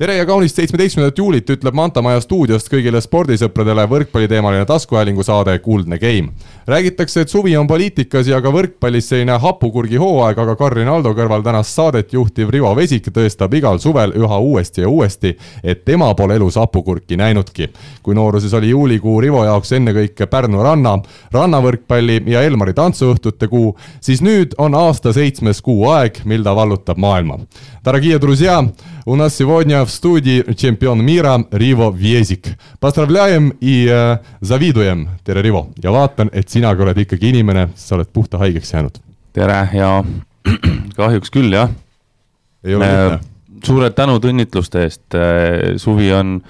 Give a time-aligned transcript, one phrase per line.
[0.00, 5.98] tere ja kaunist seitsmeteistkümnendat juulit ütleb Manta Maja stuudiost kõigile spordisõpradele võrkpalliteemaline taskuhäälingu saade Kuldne
[5.98, 6.32] Game.
[6.66, 11.42] räägitakse, et suvi on poliitikas ja ka võrkpallis selline hapukurgi hooaeg, aga Karin Aldo kõrval
[11.42, 16.36] tänast saadet juhtiv Rivo Vesik tõestab igal suvel üha uuesti ja uuesti, et tema pole
[16.36, 17.68] elus hapukurki näinudki.
[18.02, 20.98] kui nooruses oli juulikuu Rivo jaoks ennekõike Pärnu ranna,
[21.32, 26.98] rannavõrkpalli ja Elmari tantsuõhtute kuu, siis nüüd on aasta seitsmes kuu aeg, mil ta vallutab
[26.98, 27.38] maailma.
[27.84, 28.64] Dорогие друзья,
[29.06, 32.56] у нас сегодня в студии чемпион мира Rivo Viesik.
[32.80, 38.08] Поздравляем и äh, завидуем, tere Rivo ja vaatan, et sinagi oled ikkagi inimene, sa oled
[38.12, 38.98] puhta haigeks jäänud.
[39.32, 40.04] tere ja
[40.96, 41.70] kahjuks küll jah.
[42.64, 43.20] ei ole lihtne äh,.
[43.64, 46.40] suured tänud õnnitluste eest, äh, suvi on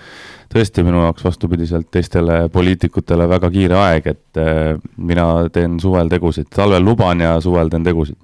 [0.55, 6.49] tõesti minu jaoks vastupidiselt teistele poliitikutele väga kiire aeg, et äh, mina teen suvel tegusid,
[6.55, 8.17] talvel luban ja suvel teen tegusid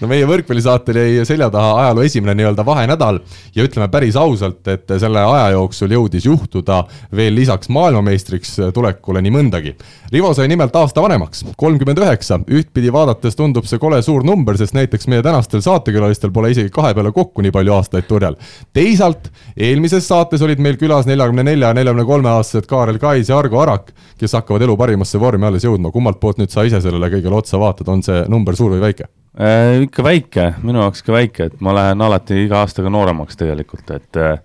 [0.00, 3.20] no meie võrkpallisaatel jäi selja taha ajaloo esimene nii-öelda vahenädal
[3.54, 6.82] ja ütleme päris ausalt, et selle aja jooksul jõudis juhtuda
[7.16, 9.74] veel lisaks maailmameistriks tulekule nii mõndagi.
[10.12, 14.74] Rivo sai nimelt aasta vanemaks, kolmkümmend üheksa, ühtpidi vaadates tundub see kole suur number, sest
[14.76, 18.38] näiteks meie tänastel saatekülalistel pole isegi kahe peale kokku nii palju aastaid turjal.
[18.72, 23.38] teisalt, eelmises saates olid meil külas neljakümne nelja ja neljakümne kolme aastased Kaarel Kais ja
[23.38, 27.12] Argo Arak, kes hakkavad elu parimasse vormi alles jõudma, kummalt poolt nüüd sa ise sellele
[27.12, 29.10] kõigele otsa vaatad, on see number suur või väike?
[29.38, 33.92] Äh, ikka väike, minu jaoks ikka väike, et ma lähen alati iga aastaga nooremaks tegelikult,
[33.94, 34.40] et äh,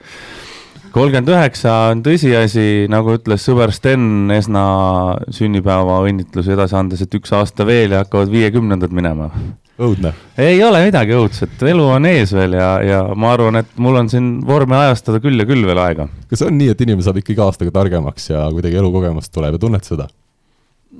[0.93, 4.65] kolmkümmend üheksa on tõsiasi, nagu ütles sõber Sten Esna
[5.33, 9.31] sünnipäeva õnnitlusi edasi andes, et üks aasta veel ja hakkavad viiekümnendad minema.
[9.81, 10.13] õudne.
[10.37, 14.11] ei ole midagi õudset, elu on ees veel ja, ja ma arvan, et mul on
[14.13, 16.05] siin vormi ajastada küll ja küll veel aega.
[16.29, 19.65] kas on nii, et inimene saab ikka iga aastaga targemaks ja kuidagi elukogemust tuleb ja
[19.65, 20.07] tunned seda?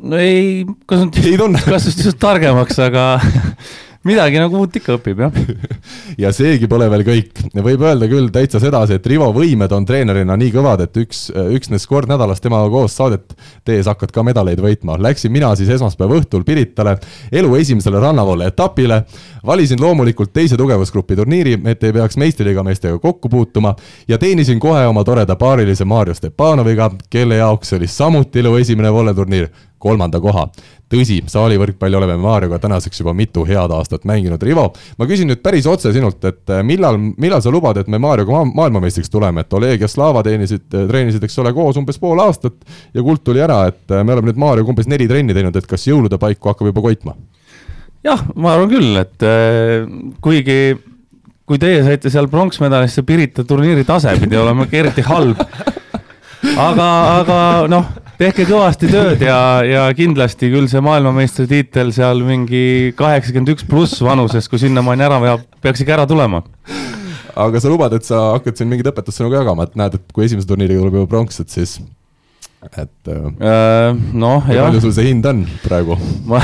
[0.04, 3.06] no ei, kas nüüd, kas just targemaks, aga
[4.06, 5.40] midagi nagu uut ikka õpib, jah.
[6.24, 7.42] ja seegi pole veel kõik.
[7.56, 11.88] võib öelda küll täitsa sedasi, et Rivo võimed on treenerina nii kõvad, et üks, üksnes
[11.90, 15.00] kord nädalas temaga koos saadet tehes hakkad ka medaleid võitma.
[15.02, 16.98] Läksin mina siis esmaspäeva õhtul Piritale
[17.32, 19.04] elu esimesele rannavoole etapile,
[19.46, 23.76] valisin loomulikult teise tugevusgrupi turniiri, et ei peaks meistriliiga meestega kokku puutuma
[24.08, 29.50] ja teenisin kohe oma toreda paarilise Mario Stepanoviga, kelle jaoks oli samuti elu esimene volleturniir
[29.86, 30.48] kolmanda koha.
[30.90, 34.42] tõsi, saalivõrkpalli oleme Marioga tänaseks juba mitu head aastat mänginud.
[34.46, 34.68] Rivo,
[35.00, 38.38] ma küsin nüüd päris otse sinult, et eh, millal, millal sa lubad, et me Marioga
[38.38, 42.22] ma maailmameistriks tuleme, et Oleg ja Slava teenisid, eh, treenisid, eks ole, koos umbes pool
[42.22, 42.58] aastat
[42.94, 45.70] ja kuld tuli ära, et eh, me oleme nüüd Marioga umbes neli trenni teinud, et
[45.70, 47.18] kas jõulude paiku hakkab juba koitma?
[48.06, 49.24] jah, ma arvan küll, et
[50.22, 50.60] kuigi
[51.50, 55.42] kui teie saite seal pronksmedalisse Pirita turniiri tase pidi olema eriti halb.
[56.56, 57.38] aga, aga
[57.70, 64.02] noh tehke kõvasti tööd ja, ja kindlasti küll see maailmameistritiitel seal mingi kaheksakümmend üks pluss
[64.06, 66.42] vanuses, kui sinnamaani ära veab, peaks ikka ära tulema.
[67.36, 70.28] aga sa lubad, et sa hakkad siin mingeid õpetussõnu ka jagama, et näed, et kui
[70.28, 71.78] esimese turniiriga tuleb juba pronks, et siis
[72.74, 74.66] et äh, noh, jah.
[74.66, 75.98] palju sul see hind on praegu
[76.30, 76.40] ma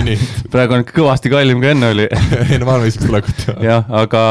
[0.52, 2.06] praegu on kõvasti kallim kui enne oli
[2.52, 3.44] enne maailmameistriks tulekut.
[3.64, 4.22] jah, aga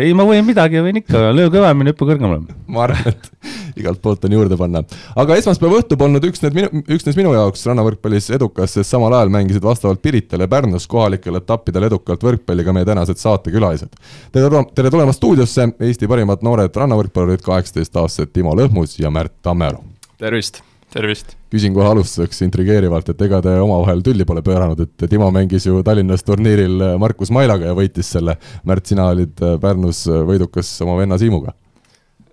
[0.00, 2.56] ei, ma võin midagi, võin ikka, löö kõvemini, hüppa kõrgemale.
[2.70, 4.82] ma arvan, et igalt poolt on juurde panna.
[5.22, 9.64] aga esmaspäeva õhtu polnud üksnes minu, üksnes minu jaoks rannavõrkpallis edukas, sest samal ajal mängisid
[9.64, 14.00] vastavalt Pirital ja Pärnus kohalikel etappidel edukalt võrkpalli ka meie tänased saatekülalised.
[14.32, 19.84] tere, tere tulemast stuudiosse, Eesti parimad noored rannavõrkpallurid, kaheksateistaastased Timo Lõhmus ja Märt Tammearu.
[20.18, 20.62] tervist
[20.92, 21.34] tervist!
[21.50, 25.82] küsin kohe alustuseks intrigeerivalt, et ega te omavahel tülli pole pööranud, et Timo mängis ju
[25.86, 28.36] Tallinnas turniiril Markus Mailaga ja võitis selle.
[28.68, 31.54] Märt, sina olid Pärnus võidukas oma venna Siimuga.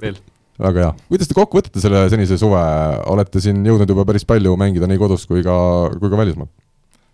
[0.03, 0.19] veel.
[0.59, 2.62] väga hea, kuidas te kokku võtate selle senise suve,
[3.12, 5.54] olete siin jõudnud juba päris palju mängida nii kodus kui ka,
[5.98, 6.50] kui ka välismaal?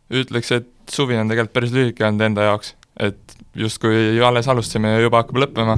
[0.08, 5.04] ütleks, et suvi on tegelikult päris lühike olnud enda jaoks, et justkui alles alustasime ja
[5.04, 5.76] juba hakkab lõppema.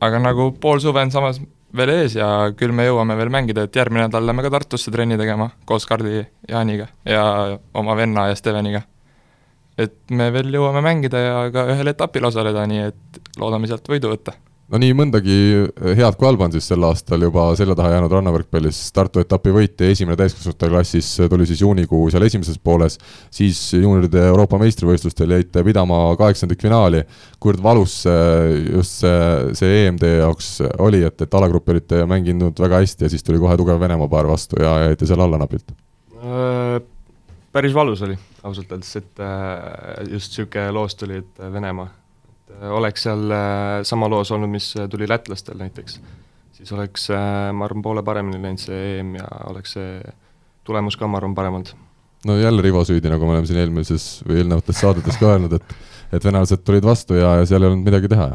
[0.00, 1.40] aga nagu pool suve on samas
[1.76, 5.18] veel ees ja küll me jõuame veel mängida, et järgmine nädal lähme ka Tartusse trenni
[5.20, 7.24] tegema koos Kardi Jaaniga ja
[7.74, 8.82] oma venna ja Steveniga.
[9.78, 14.08] et me veel jõuame mängida ja ka ühel etapil osaleda, nii et loodame sealt võidu
[14.14, 14.32] võtta
[14.72, 15.36] no nii mõndagi
[15.96, 19.82] head kui halba on siis sel aastal juba selja taha jäänud rannavõrkpallis, Tartu etapi võit
[19.82, 22.98] ja esimene täiskasvanute klassis tuli siis juunikuu seal esimeses pooles,
[23.30, 27.04] siis juunioride Euroopa meistrivõistlustel jäite pidama kaheksandikfinaali.
[27.40, 27.96] kuivõrd valus
[28.72, 33.12] just see, see EM teie jaoks oli, et, et alagruppi olite mänginud väga hästi ja
[33.12, 35.70] siis tuli kohe tugev Venemaa paar vastu ja jäite seal alla napilt?
[36.16, 36.80] Äh,
[37.52, 41.88] päris valus oli ausalt öeldes, et äh, just niisugune loos tuli, et Venemaa,
[42.76, 45.98] oleks seal äh, sama loos olnud, mis tuli lätlastel näiteks,
[46.56, 49.98] siis oleks, ma arvan, poole paremini läinud see EM ja oleks see
[50.66, 51.74] tulemus ka, ma arvan, parem olnud.
[52.26, 55.76] no jälle Rivo süüdi, nagu me oleme siin eelmises või eelnevates saadetes ka öelnud, et
[56.14, 58.30] et venelased tulid vastu ja, ja seal ei olnud midagi teha.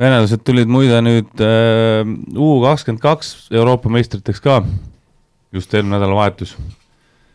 [0.00, 2.02] venelased tulid muide nüüd äh,
[2.36, 4.62] U kakskümmend kaks Euroopa meistriteks ka,
[5.52, 6.56] just eelmine nädalavahetus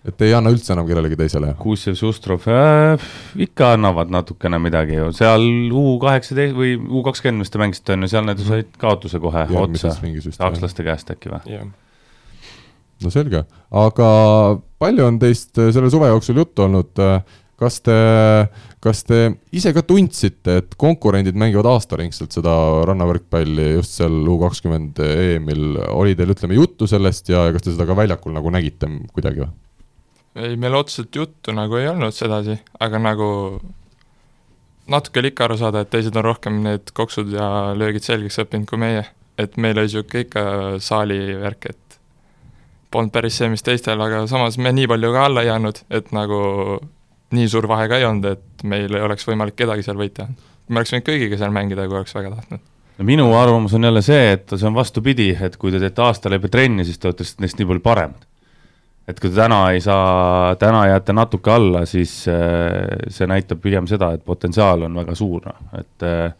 [0.08, 1.52] et ei anna üldse enam kellelegi teisele?
[1.62, 3.04] Kuusev, Sustrov äh,,
[3.46, 5.46] ikka annavad natukene midagi ju, seal
[5.78, 9.46] U kaheksateist või U kakskümmend, mis te mängisite, on ju, seal need said kaotuse kohe
[9.46, 11.62] Järgmises otsa, sakslaste käest äkki või?
[13.02, 14.10] No selge, aga
[14.82, 17.02] palju on teist selle suve jooksul juttu olnud,
[17.62, 17.96] kas te,
[18.82, 22.54] kas te ise ka tundsite, et konkurendid mängivad aastaringselt seda
[22.90, 27.90] rannavõrkpalli just seal U kakskümmend EM-il, oli teil, ütleme, juttu sellest ja kas te seda
[27.90, 29.54] ka väljakul nagu nägite kuidagi või?
[30.36, 33.30] Ei, meil otseselt juttu nagu ei olnud sedasi, aga nagu
[34.92, 37.48] natuke oli ikka aru saada, et teised on rohkem need koksud ja
[37.78, 39.06] löögid selgeks õppinud kui meie.
[39.40, 40.42] et meil oli niisugune ikka
[40.84, 42.00] saali värk, et
[42.92, 46.12] polnud päris see, mis teistel, aga samas me nii palju ka alla ei jäänud, et
[46.14, 46.42] nagu
[47.32, 50.28] nii suur vahe ka ei olnud, et meil ei oleks võimalik kedagi seal võita.
[50.68, 52.68] me oleks võinud kõigiga seal mängida, kui oleks väga tahtnud.
[53.08, 56.52] minu arvamus on jälle see, et see on vastupidi, et kui te teete aasta läbi
[56.52, 58.28] trenni, siis te olete neist nii palju paremad
[59.10, 64.12] et kui täna ei saa, täna jääte natuke alla, siis äh, see näitab pigem seda,
[64.16, 66.34] et potentsiaal on väga suur, noh, et äh,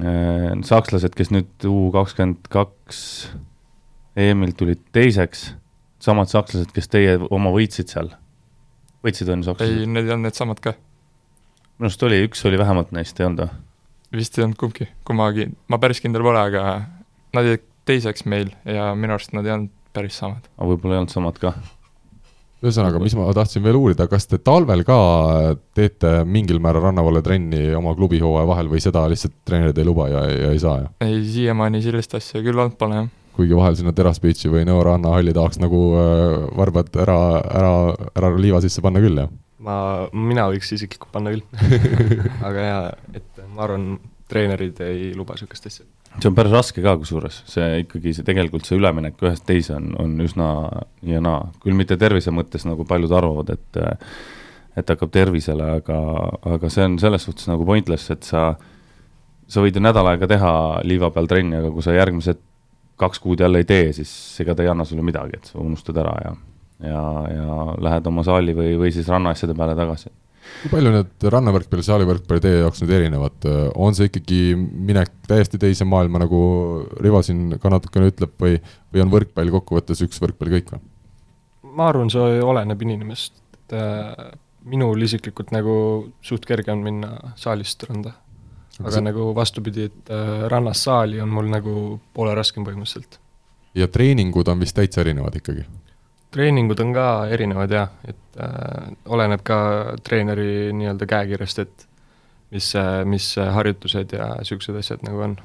[0.00, 3.02] äh, sakslased, kes nüüd U kakskümmend kaks
[4.18, 5.52] EM-ilt tulid teiseks,
[6.02, 8.10] samad sakslased, kes teie oma võitsid seal,
[9.06, 9.84] võitsid on sakslased?
[9.84, 10.74] ei, need ei olnud needsamad ka.
[11.78, 13.62] minu arust oli, üks oli vähemalt neist, ei olnud või?
[14.14, 16.66] vist ei olnud kumbki, kummagi, ma päris kindel pole, aga
[17.34, 20.44] nad jäid teiseks meil ja minu arust nad ei olnud päris samad.
[20.58, 21.54] aga võib-olla ei olnud samad ka?
[22.64, 24.96] ühesõnaga, mis ma tahtsin veel uurida, kas te talvel ka
[25.76, 30.24] teete mingil määral rannavalle trenni oma klubihooaja vahel või seda lihtsalt treenerid ei luba ja,
[30.30, 30.94] ja ei saa, jah?
[31.04, 33.10] ei, siiamaani sellist asja küll olnud pole, jah.
[33.36, 37.18] kuigi vahel sinna Terras Beachi või Nõo rannahalli tahaks nagu äh, varbad ära,
[37.60, 37.74] ära,
[38.14, 39.32] ära liiva sisse panna küll, jah?
[39.64, 39.76] ma,
[40.16, 41.44] mina võiks isiklikult panna küll
[42.48, 42.84] aga jaa,
[43.20, 43.92] et ma arvan,
[44.30, 45.84] treenerid ei luba niisugust asja
[46.20, 49.90] see on päris raske ka kusjuures, see ikkagi, see tegelikult see üleminek ühest teise on,
[50.00, 50.48] on üsna
[51.06, 53.84] ja naa, küll mitte tervise mõttes, nagu paljud arvavad, et
[54.74, 55.98] et hakkab tervisele, aga,
[56.50, 58.48] aga see on selles suhtes nagu pointless, et sa,
[59.46, 62.40] sa võid ju nädal aega teha liiva peal trenni, aga kui sa järgmised
[62.98, 64.10] kaks kuud jälle ei tee, siis
[64.42, 66.34] ega ta ei anna sulle midagi, et sa unustad ära ja
[66.84, 67.56] ja, ja
[67.86, 70.10] lähed oma saali või, või siis rannaasjade peale tagasi
[70.62, 75.86] kui palju need rannavõrkpalli, saalivõrkpalli teie jaoks nüüd erinevad, on see ikkagi minek täiesti teise
[75.88, 76.40] maailma, nagu
[77.04, 78.58] Rivo siin ka natukene ütleb, või,
[78.92, 80.84] või on võrkpall kokkuvõttes üks võrkpall kõik või?
[81.74, 84.34] ma arvan, see oleneb inimesest, et äh,
[84.70, 85.74] minul isiklikult nagu
[86.24, 88.14] suht kerge on minna saalist randa.
[88.80, 89.04] aga see...
[89.04, 93.18] nagu vastupidi, et äh, rannast saali on mul nagu poole raskem põhimõtteliselt.
[93.74, 95.66] ja treeningud on vist täitsa erinevad ikkagi?
[96.34, 99.58] Treeningud on ka erinevad jah, et äh, oleneb ka
[100.04, 101.88] treeneri nii-öelda käekirjast, et
[102.54, 102.70] mis,
[103.10, 105.36] mis harjutused ja niisugused asjad nagu on.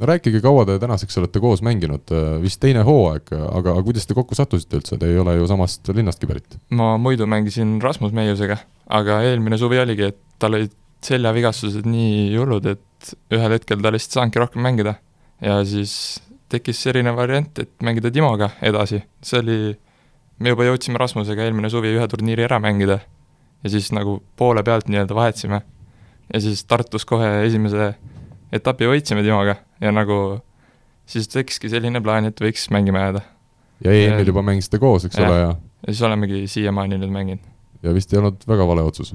[0.00, 2.12] no rääkige, kaua te tänaseks olete koos mänginud,
[2.42, 5.88] vist teine hooaeg, aga, aga kuidas te kokku sattusite üldse, te ei ole ju samast
[5.94, 6.58] linnastki pärit?
[6.70, 8.58] ma muidu mängisin Rasmus Meiusega,
[9.00, 10.74] aga eelmine suvi oligi, et tal olid
[11.06, 14.96] seljavigastused nii hullud, et ühel hetkel ta lihtsalt ei saanudki rohkem mängida.
[15.40, 19.58] ja siis tekkis selline variant, et mängida Timoga edasi, see oli
[20.38, 22.98] me juba jõudsime Rasmusega eelmine suvi ühe turniiri ära mängida
[23.64, 25.60] ja siis nagu poole pealt nii-öelda vahetasime.
[26.32, 27.94] ja siis Tartus kohe esimese
[28.52, 30.40] etapi võitsime Timoga ja nagu
[31.06, 33.22] siis tekkiski selline plaan, et võiks mängima jääda.
[33.84, 35.28] ja EM-il juba mängisite koos, eks ja.
[35.28, 35.54] ole, ja?
[35.86, 37.50] ja siis olemegi siiamaani nüüd mänginud.
[37.82, 39.14] ja vist ei olnud väga vale otsus?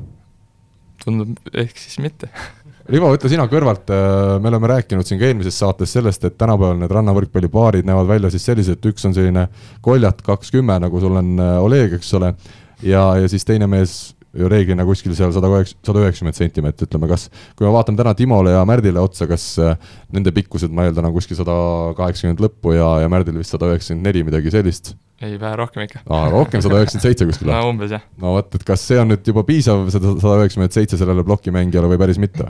[1.05, 2.29] tundub, ehk siis mitte
[2.89, 6.79] Rivo, ütle sina kõrvalt, äh, me oleme rääkinud siin ka eelmises saates sellest, et tänapäeval
[6.81, 9.45] need rannavõrkpallipaarid näevad välja siis sellised, et üks on selline
[9.85, 12.33] koljat kakskümmend, nagu sul on äh, Oleg, eks ole,
[12.81, 17.09] ja, ja siis teine mees ju reeglina kuskil seal sada üheksa, sada üheksakümmend sentimeetrit, ütleme,
[17.11, 17.27] kas,
[17.59, 19.77] kui me vaatame täna Timole ja Märdile otsa, kas äh,
[20.15, 21.53] nende pikkused, ma eeldan, on kuskil sada
[21.99, 24.95] kaheksakümmend lõppu ja, ja Märdil vist sada üheksakümmend neli, midagi sellist?
[25.21, 26.01] ei, vähe rohkem ikka.
[26.09, 28.05] aa, rohkem, sada üheksakümmend seitse kuskil no umbes, jah.
[28.23, 31.91] no vot, et kas see on nüüd juba piisav, seda sada üheksakümmend seitse sellele plokimängijale
[31.91, 32.47] või päris mitte?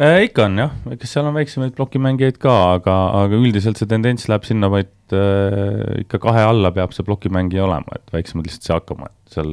[0.00, 2.94] Äh, ikka on jah, eks seal on väiksemaid plokimängijaid ka, aga,
[3.26, 7.98] aga üldiselt see tendents läheb sinna vaid äh, ikka kahe alla peab see plokimängija olema,
[7.98, 9.50] et väiksemad lihtsalt ei saa hakkama, et seal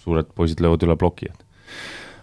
[0.00, 1.44] suured poisid löövad üle ploki, et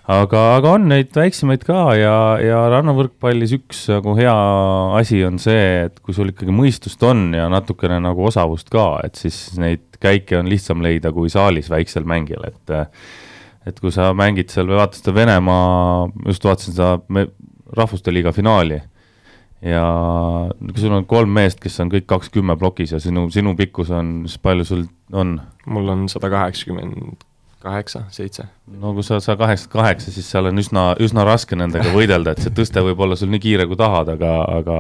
[0.10, 4.34] aga, aga on neid väiksemaid ka ja, ja rannavõrkpallis üks nagu hea
[4.98, 9.22] asi on see, et kui sul ikkagi mõistust on ja natukene nagu osavust ka, et
[9.22, 12.80] siis neid käike on lihtsam leida kui saalis väiksel mängijal, et
[13.70, 17.28] et kui sa mängid seal või vaatasid seda Venemaa, just vaatasin seda
[17.78, 18.80] rahvuste liiga finaali
[19.62, 19.86] ja
[20.60, 23.92] kui sul on kolm meest, kes on kõik kaks kümme plokis ja sinu, sinu pikkus
[23.96, 25.40] on, siis palju sul on?
[25.68, 27.26] mul on sada kaheksakümmend
[27.60, 28.46] kaheksa, seitse.
[28.80, 32.46] no kui sa, sa kaheksakümmend kaheksa, siis seal on üsna, üsna raske nendega võidelda, et
[32.46, 34.78] see tõste võib olla sul nii kiire, kui tahad, aga, aga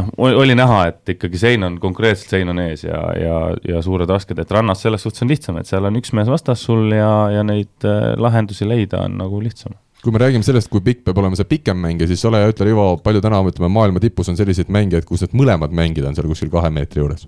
[0.00, 3.36] noh, oli näha, et ikkagi sein on, konkreetselt sein on ees ja, ja,
[3.68, 6.64] ja suured rasked, et rannas selles suhtes on lihtsam, et seal on üks mees vastas
[6.64, 10.82] sul ja, ja neid äh, lahendusi leida on nagu lihtsam kui me räägime sellest, kui
[10.84, 14.02] pikk peab olema see pikem mängija, siis ole hea, ütle Rivo, palju täna ütleme maailma
[14.02, 17.26] tipus on selliseid mängijaid, kus need mõlemad mängijad on seal kuskil kahe meetri juures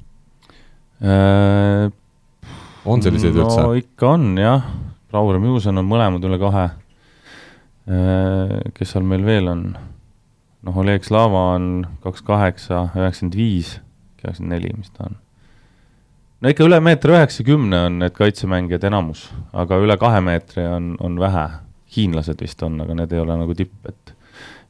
[1.02, 1.88] äh,?
[2.86, 3.64] on selliseid no, üldse?
[3.82, 4.68] ikka on jah,
[5.10, 6.68] ja Musen on mõlemad üle kahe
[7.90, 8.60] äh,.
[8.76, 9.64] kes seal meil veel on?
[10.62, 13.72] noh, Oleg Slava on kaks kaheksa, üheksakümmend viis,
[14.20, 15.18] üheksakümmend neli, mis ta on
[16.40, 21.18] no ikka üle meetri üheksakümne on need kaitsemängijad enamus, aga üle kahe meetri on, on
[21.18, 21.48] vähe
[21.97, 24.14] hiinlased vist on, aga need ei ole nagu tipp, et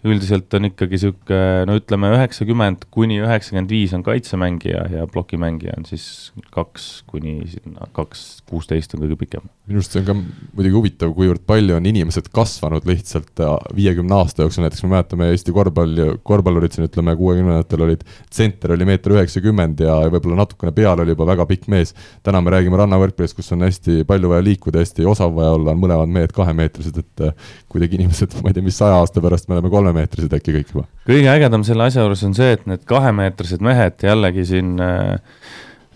[0.06, 5.84] üldiselt on ikkagi niisugune, no ütleme, üheksakümmend kuni üheksakümmend viis on kaitsemängija ja plokimängija on
[5.88, 9.44] siis kaks kuni sinna kaks kuusteist on kõige pikem.
[9.68, 14.16] minu arust see on ka muidugi huvitav, kuivõrd palju on inimesed kasvanud lihtsalt äh, viiekümne
[14.16, 19.18] aasta jooksul, näiteks me mäletame Eesti korvpalli, korvpallurid siin ütleme kuuekümnendatel olid, tsenter oli meeter
[19.18, 21.92] üheksakümmend ja võib-olla natukene peal oli juba väga pikk mees.
[22.24, 25.84] täna me räägime rannavõrkpallist, kus on hästi palju vaja liikuda, hästi osav vaja olla, on
[25.84, 29.60] mõlemad mehed kahemeetrised, et äh, kuidagi inimesed, ma ei tea, mis saja aasta pärast me
[29.60, 30.86] oleme kolmemeetrised äkki kõik juba.
[31.08, 35.18] kõige ägedam selle asja juures on see, et need kahemeetrised mehed jällegi siin äh,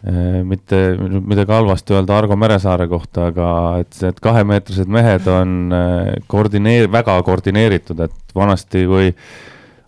[0.04, 3.48] äh mitte midagi halvasti öelda Argo Meresaare kohta, aga
[3.84, 9.12] et need kahemeetrised mehed on äh, koordineer-, väga koordineeritud, et vanasti, kui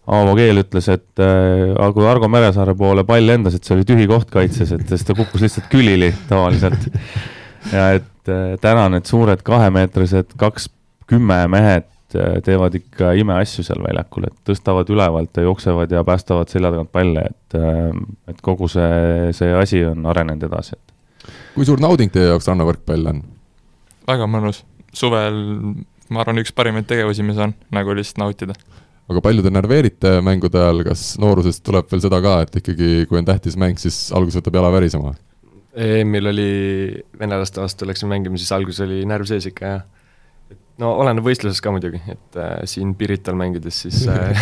[0.07, 4.07] Aavo Keel ütles, et äh, kui Argo Meresaare poole pall lendas, et see oli tühi
[4.11, 6.89] koht kaitses, et siis ta kukkus lihtsalt külili tavaliselt.
[7.75, 10.71] ja et äh, täna need suured kahemeetrised kaks
[11.07, 16.71] kümme mehed teevad ikka imeasju seal väljakul, et tõstavad ülevalt ja jooksevad ja päästavad selja
[16.71, 17.91] tagant palle, et, äh,
[18.31, 21.29] et kogu see, see asi on arenenud edasi, et.
[21.57, 23.23] kui suur nauding teie jaoks rannavõrkpall on?
[24.07, 24.63] väga mõnus,
[24.95, 25.43] suvel
[26.13, 28.55] ma arvan, üks parimaid tegevusi, mis on, nagu lihtsalt nautida.
[29.07, 33.19] aga palju te närveerite mängude ajal, kas noorusest tuleb veel seda ka, et ikkagi, kui
[33.21, 35.15] on tähtis mäng, siis alguses võtab jala värisema?
[35.77, 36.51] EM-il oli
[37.21, 39.81] venelaste vastu läksime mängima, siis alguses oli närv sees ikka ja
[40.83, 44.37] no oleneb võistlusest ka muidugi, et äh, siin Pirital mängides siis äh,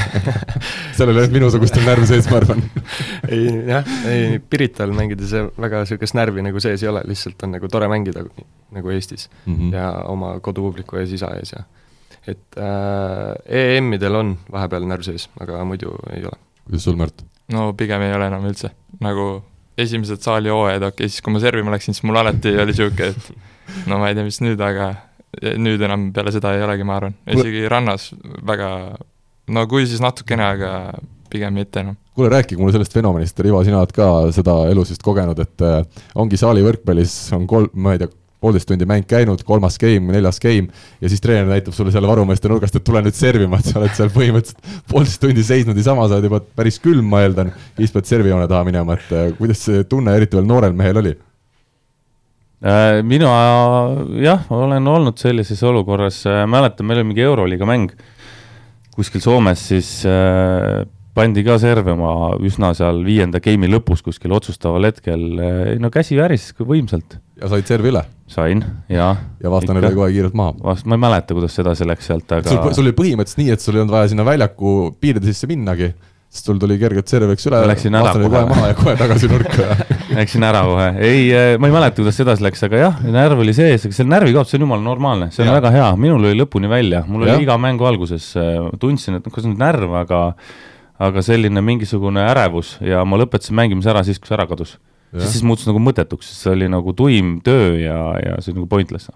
[0.96, 2.64] seal oli ainult minusugustel närv sees, ma arvan
[3.34, 7.70] ei jah, ei Pirital mängides väga niisugust närvi nagu sees ei ole, lihtsalt on nagu
[7.70, 8.26] tore mängida
[8.74, 9.72] nagu Eestis mm -hmm.
[9.78, 11.64] ja oma kodupubliku ees, isa ees ja
[12.26, 16.38] et äh, EM-idel on vahepeal närv sees, aga muidu ei ole.
[16.64, 17.24] kuidas sul, Märt?
[17.52, 19.44] no pigem ei ole enam üldse, nagu
[19.78, 23.10] esimesed saali hooajad, okei okay,, siis kui ma servima läksin, siis mul alati oli niisugune,
[23.10, 24.94] et no ma ei tea, mis nüüd, aga
[25.60, 28.10] nüüd enam peale seda ei olegi, ma arvan, isegi rannas
[28.46, 28.70] väga,
[29.54, 30.72] no kui siis natukene, aga
[31.34, 31.96] pigem mitte enam.
[32.14, 35.80] kuule, rääkige mulle sellest fenomenist, Rivo, sina oled ka seda elus vist kogenud, et äh,
[36.20, 38.12] ongi saali võrkpallis on kolm, ma ei tea,
[38.44, 40.68] poolteist tundi mäng käinud, kolmas game, neljas game
[41.00, 43.94] ja siis treener näitab sulle seal varumeeste nurgast, et tule nüüd servima, et sa oled
[43.96, 48.10] seal põhimõtteliselt poolteist tundi seisnud niisama, sa oled juba päris külm, ma eeldan, siis pead
[48.10, 51.14] servijoone taha minema, et äh, kuidas see tunne eriti veel noorel mehel oli?
[52.64, 53.30] Äh, mina
[54.24, 57.90] jah, olen olnud sellises olukorras, äh, mäletan, meil oli mingi Euroliiga mäng
[58.94, 65.26] kuskil Soomes, siis äh, pandi ka servima üsna seal viienda game'i lõpus kuskil otsustaval hetkel,
[65.82, 67.18] no käsi värises võimsalt.
[67.42, 68.02] ja said servi üle?
[68.32, 69.12] sain, jaa.
[69.44, 70.56] ja vastane lõi kohe kiirelt maha?
[70.64, 73.66] vast-, ma ei mäleta, kuidas edasi läks sealt, aga sul, sul oli põhimõtteliselt nii, et
[73.66, 75.92] sul ei olnud vaja sinna väljaku piiride sisse minnagi
[76.34, 78.42] sest sul tuli kergelt serv, eks üle, vastane kohe.
[78.50, 79.76] maha ja kohe tagasi nurka.
[80.18, 83.54] Läksin ära kohe, ei, äh, ma ei mäleta, kuidas edasi läks, aga jah, närv oli
[83.54, 85.56] sees, aga see närvikaotus on jumala normaalne, see on ja.
[85.60, 87.36] väga hea, minul oli lõpuni välja, mul ja.
[87.36, 90.24] oli iga mängu alguses, äh, tundsin, et noh, kas nüüd närv, aga
[91.04, 94.76] aga selline mingisugune ärevus ja ma lõpetasin mängimise ära siis, kui see ära kadus.
[95.14, 98.70] siis, siis muutus nagu mõttetuks, see oli nagu tuim töö ja, ja see oli nagu
[98.70, 99.10] pointless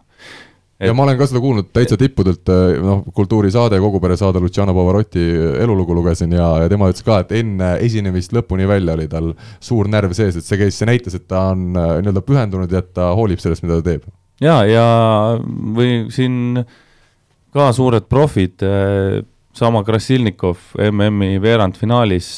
[0.80, 4.74] ja ma olen ka seda kuulnud täitsa tippudelt, eh, noh, kultuurisaade, kogu pere saade, Luciano
[4.76, 5.24] Pavarotti
[5.64, 9.32] elulugu lugesin ja, ja tema ütles ka, et enne esinemist lõpuni välja oli tal
[9.64, 12.84] suur närv sees, et see käis, see näitas, et ta on eh, nii-öelda pühendunud ja
[12.84, 14.06] et ta hoolib sellest, mida ta teeb.
[14.44, 14.86] ja, ja
[15.78, 16.62] või siin
[17.54, 19.20] ka suured profid, eh,
[19.58, 22.28] sama Krasilnikov MM-i veerandfinaalis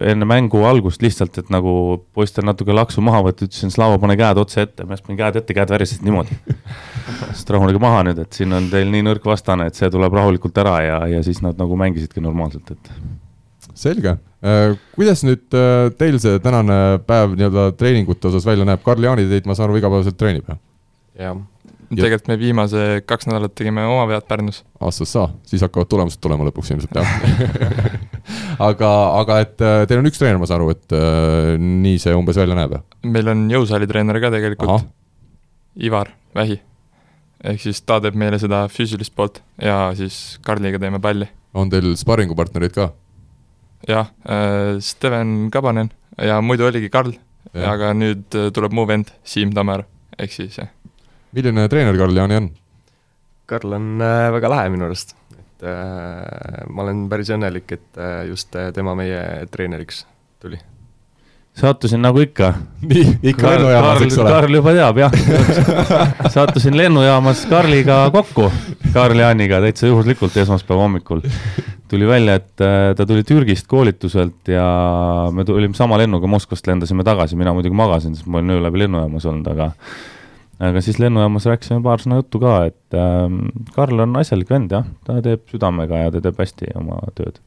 [0.00, 1.72] enne mängu algust lihtsalt, et nagu
[2.14, 5.38] poistel natuke laksu maha võtta, ütlesin, Slava, pane käed otse ette, ma just panin käed
[5.40, 6.38] ette, käed värisesid niimoodi.
[7.36, 10.60] sest rahunege maha nüüd, et siin on teil nii nõrk vastane, et see tuleb rahulikult
[10.62, 12.92] ära ja, ja siis nad nagu mängisidki normaalselt, et.
[13.78, 19.28] selge, äh, kuidas nüüd äh, teil see tänane päev nii-öelda treeningute osas välja näeb, Karl-Jaani
[19.30, 20.62] teid, ma saan aru, igapäevaselt treenib, jah?
[21.18, 21.38] jah,
[21.96, 24.62] tegelikult me viimase kaks nädalat tegime oma vead Pärnus.
[24.80, 27.08] aastas saa, siis hakkavad tulemused tulema lõpuks ilmselt jah.
[28.68, 28.92] aga,
[29.22, 32.38] aga et äh, teil on üks treener, ma saan aru, et äh, nii see umbes
[32.40, 32.78] välja näeb,
[33.08, 34.88] meil on jõusaali treener ka tegelikult
[35.78, 36.58] Ivar Vähi.
[37.44, 41.28] ehk siis ta teeb meile seda füüsilist poolt ja siis Karliga teeme palli.
[41.54, 42.90] on teil sparringupartnerid ka?
[43.88, 47.14] jah äh,, Steven Kabanen ja muidu oligi Karl,
[47.54, 49.86] aga nüüd äh, tuleb mu vend Siim Tammer,
[50.18, 50.72] ehk siis jah.
[51.36, 52.48] Milline treener Karl Jaani on?
[53.48, 58.24] Karl on äh, väga lahe minu arust, et äh, ma olen päris õnnelik, et äh,
[58.28, 60.04] just äh, tema meie treeneriks
[60.40, 60.58] tuli.
[61.58, 62.52] sattusin nagu ikka.
[62.88, 64.34] eks ole?
[64.34, 65.16] Karl juba teab jah.
[66.36, 68.50] sattusin lennujaamas Karliga kokku,
[68.92, 71.24] Karl Jaaniga täitsa juhuslikult esmaspäeva hommikul.
[71.88, 74.68] tuli välja, et äh, ta tuli Türgist koolituselt ja
[75.32, 78.84] me tulime sama lennuga Moskvast lendasime tagasi, mina muidugi magasin, sest ma olin öö läbi
[78.84, 79.72] lennujaamas olnud, aga
[80.58, 83.44] aga siis lennujaamas rääkisime paar sõna juttu ka, et ähm,
[83.76, 87.38] Karl on asjalik vend jah, ta teeb südamega ja ta teeb hästi oma tööd.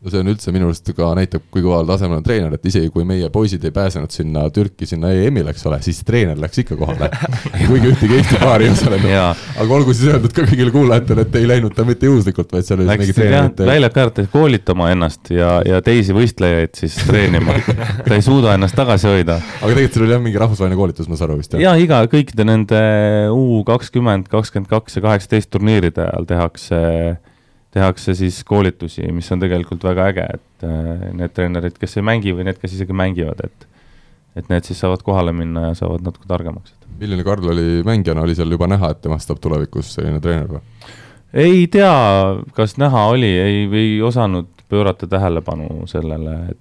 [0.00, 2.88] No see on üldse minu arust ka näitab, kui kõval tasemel on treener, et isegi
[2.92, 6.78] kui meie poisid ei pääsenud sinna Türki, sinna EM-ile, eks ole, siis treener läks ikka
[6.80, 7.10] kohale.
[7.68, 9.10] kuigi ühtegi Eesti paari ei osalenud.
[9.12, 12.68] jaa, aga olgu siis öeldud ka kõigile kuulajatele, et ei läinud ta mitte juhuslikult, vaid
[12.68, 17.58] seal oli mingi treenerite väljaka äärde koolitama ennast ja, ja teisi võistlejaid siis treenima.
[18.08, 19.36] ta ei suuda ennast tagasi hoida.
[19.36, 21.66] aga tegelikult seal oli jah mingi rahvusvaheline koolitus, ma saan aru vist jah?
[21.68, 22.80] ja iga, kõikide nende
[23.36, 26.80] U kakskümmend, kakskümmend kaks ja kaheksateist turniiride ajal tehakse,
[27.74, 32.34] tehakse siis koolitusi, mis on tegelikult väga äge, et äh, need treenerid, kes ei mängi
[32.36, 33.68] või need, kes isegi mängivad, et
[34.38, 36.74] et need siis saavad kohale minna ja saavad natuke targemaks.
[37.00, 40.60] milline Karl oli mängijana, oli seal juba näha, et temast saab tulevikus selline treener või?
[41.32, 41.94] ei tea,
[42.54, 46.58] kas näha oli, ei, ei osanud pöörata tähelepanu sellele, et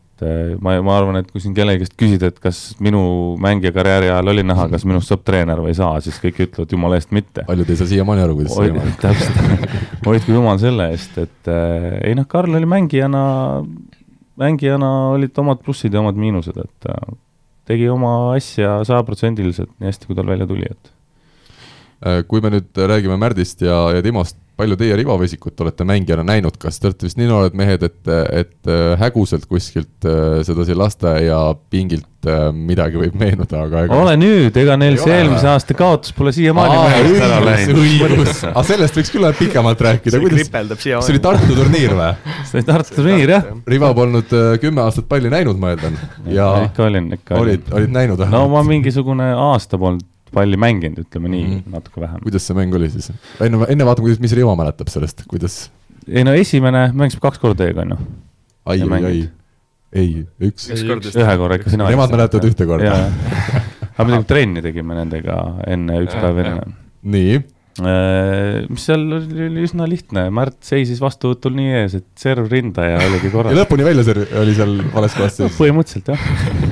[0.61, 3.01] ma, ma arvan, et kui siin kellegi käest küsida, et kas minu
[3.43, 6.99] mängijakarjääri ajal oli näha, kas minust saab treener või ei saa, siis kõik ütlevad jumala
[6.99, 7.45] eest mitte.
[7.47, 8.99] paljud ei saa siiamaani aru, kuidas see võimalik.
[9.05, 13.23] täpselt, hoidku jumal selle eest, et äh, ei noh, Karl oli mängijana,
[14.39, 17.17] mängijana olid omad plussid ja omad miinused, et äh,
[17.69, 20.95] tegi oma asja sajaprotsendiliselt nii hästi, kui tal välja tuli, et
[21.99, 26.57] Äh, kui me nüüd räägime Märdist ja, ja Timost, palju teie ribavesikut olete mängijana näinud,
[26.59, 27.99] kas te olete vist nii noored mehed, et,
[28.41, 34.59] et äh, häguselt kuskilt äh, sedasi lasteaiapingilt äh, midagi võib meenuda, aga ega ole nüüd,
[34.59, 35.21] ega neil Ei see ole.
[35.23, 37.07] eelmise aasta kaotus pole siiamaani
[37.73, 40.51] õigus, aga sellest võiks küll pikemalt rääkida, see kuidas,
[40.83, 41.23] see oli.
[41.23, 42.11] Tartu turniir või?
[42.43, 43.49] see oli Tartu turniir jah?
[43.75, 47.95] Rivo polnud kümme aastat palli näinud, ma eeldan, ja ikka olin, ikka olin olid, olid
[47.95, 51.75] näinud no ma mingisugune aasta polnud palli mänginud, ütleme nii mm, -hmm.
[51.77, 52.21] natuke vähem.
[52.23, 53.11] kuidas see mäng oli siis?
[53.41, 55.67] enne, enne vaatame, kuidas, mis Rivo mäletab sellest, kuidas
[56.07, 57.99] ei no esimene, mängisime kaks korda teiega onju,
[58.65, 59.29] ai, Ja ai, ai mängid.,
[59.89, 60.09] ei,
[60.45, 60.67] üks.
[60.69, 61.87] Ühe korra ikka sina.
[61.89, 62.97] Nemad mäletavad ühte korda.
[63.95, 66.75] aga muidugi trenni tegime nendega enne, üks päev enne.
[67.09, 67.39] nii,
[67.79, 72.99] mis seal oli, oli üsna lihtne, Märt seisis vastuvõtul nii ees, et serv rinda ja
[73.07, 73.57] oligi ja korras.
[73.57, 75.57] lõpuni välja see oli seal vales kohas sees.
[75.57, 76.68] põhimõtteliselt jah.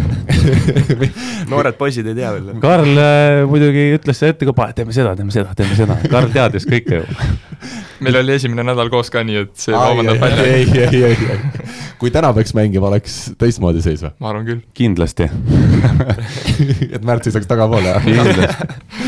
[1.51, 2.53] noored poisid ei tea veel.
[2.63, 5.99] Karl äh, muidugi ütles ette ka, teeme seda, teeme seda, teeme seda.
[6.11, 7.05] Karl teadis kõike ju.
[8.03, 10.45] meil oli esimene nädal koos ka nii, et see ei, vabandab välja.
[10.45, 14.13] ei, ei, ei, ei, kui täna peaks mängima, oleks teistmoodi seis või?
[14.21, 14.61] ma arvan küll.
[14.77, 15.29] kindlasti.
[16.95, 18.03] et Märt seisaks tagapool, jah?
[18.05, 19.07] kindlasti.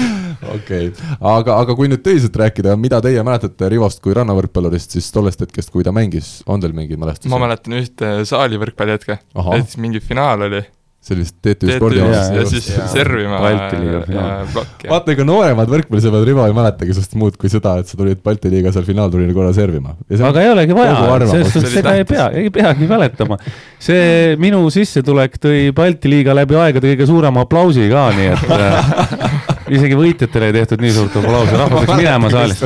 [0.56, 5.46] okei, aga, aga kui nüüd tõsiselt rääkida, mida teie mäletate Rivost kui rannavõrkpallurist, siis tollest
[5.46, 7.32] hetkest, kui ta mängis, on teil mingeid mälestusi?
[7.34, 9.22] ma mäletan ühte saali võrkpallihetke,
[9.60, 10.66] et mingi finaal oli.
[11.10, 12.88] Sellist TTÜ Jaa, ja just, siis jaa.
[12.92, 14.48] servima Balti liiga ja finaal.
[14.54, 18.00] plokk ja vaata, ega nooremad võrkpallisõbrad Rivo ei mäletagi sinust muud kui seda, et sa
[18.00, 19.96] tulid Balti liiga seal finaalturniiri korra servima.
[20.32, 23.40] aga ei olegi vaja selles See suhtes seda ei pea, ei peagi mäletama.
[23.80, 28.94] see minu sissetulek tõi Balti liiga läbi aegade kõige suurema aplausi ka, nii et äh,
[29.80, 32.64] isegi võitjatele ei tehtud nii suurt aplausi, rahvas läks minema saalist.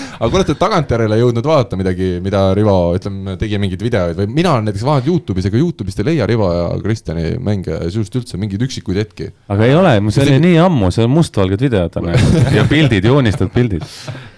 [0.18, 4.54] aga kui olete tagantjärele jõudnud vaadata midagi, mida Rivo, ütleme, tegi mingeid videoid või mina
[4.54, 8.64] olen näiteks vaadanud Youtube'is, ega Youtube'ist ei leia Rivo ja Kristjani mänge sinust üldse mingeid
[8.66, 9.30] üksikuid hetki.
[9.52, 12.10] aga ei ole, see oli nii ammu, see on mustvalged videod on
[12.54, 13.86] ja pildid, joonistatud pildid.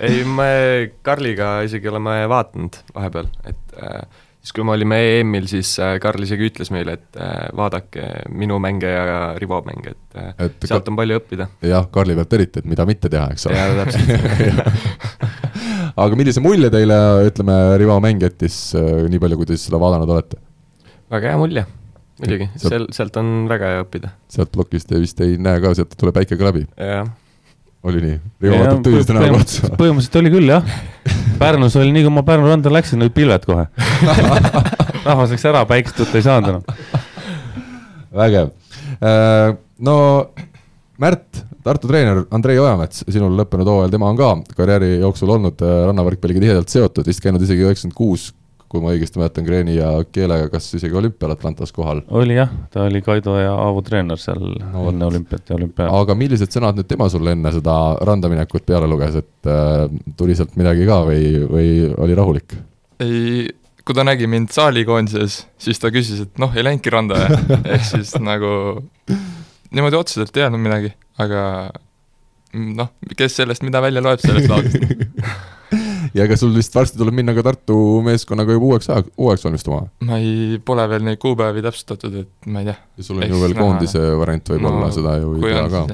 [0.00, 0.50] ei, me
[1.06, 6.22] Karliga isegi oleme vaadanud vahepeal, et äh, siis kui me olime EM-il, siis äh, Karl
[6.22, 10.86] isegi ütles meile, et äh, vaadake minu mänge ja Rivo mänge, et, äh, Et sealt
[10.92, 11.48] on palju õppida.
[11.66, 13.58] jah, Karli pealt eriti, et mida mitte teha, eks ole.
[13.58, 15.16] jaa, täpselt.
[16.04, 20.38] aga millise mulje teile, ütleme, Rivo mäng jättis, nii palju, kui te seda vaadanud olete?
[21.10, 21.66] väga hea mulje,
[22.22, 25.98] muidugi, seal, sealt on väga hea õppida, sealt plokist te vist ei näe ka, sealt
[25.98, 27.10] tuleb päike ka läbi, jah.
[27.86, 28.16] Oli nii?
[28.42, 29.70] Rivo vaatab tõsiselt näoga otsa.
[29.76, 30.74] põhimõtteliselt oli küll jah.
[31.42, 33.66] Pärnus oli nii, kui ma Pärnu randa läksin, olid pilved kohe.
[35.06, 37.02] rahvas läks ära, päikest võtta ei saanud enam.
[38.16, 38.52] vägev.
[39.86, 39.96] no
[40.96, 45.80] Märt, Tartu treener Andrei Ojamets, sinul lõppenud hooajal, tema on ka karjääri jooksul olnud äh,
[45.90, 48.30] rannavõrkpalliga tihedalt seotud, vist käinud isegi üheksakümmend kuus,
[48.72, 52.02] kui ma õigesti mäletan, Kreeni ja Keelega, kas isegi olümpial Atlantas kohal.
[52.08, 55.86] oli jah, ta oli Kaido ja Aavo treener seal no, enne olümpiat ja olümpia.
[56.00, 57.76] aga millised sõnad nüüd tema sulle enne seda
[58.06, 59.86] randa minekut peale luges, et äh,
[60.18, 62.58] tuli sealt midagi ka või, või oli rahulik?
[63.02, 63.46] ei,
[63.86, 67.40] kui ta nägi mind saalikoondises, siis ta küsis, et noh, ei läinudki randa ja
[67.76, 68.50] ehk siis nagu
[69.70, 71.42] niimoodi otseselt ei öelnud midagi, aga
[72.56, 74.82] noh, kes sellest mida välja loeb sellest laudist
[76.16, 77.76] ja ega sul vist varsti tuleb minna ka Tartu
[78.06, 79.84] meeskonnaga juba uueks ajaks, uueks valmistuma?
[80.08, 82.80] ma ei, pole veel neid kuupäevi täpsustatud, et ma ei tea.
[82.96, 85.86] ja sul on ju veel koondise variant võib-olla no,, seda ju ei tea ka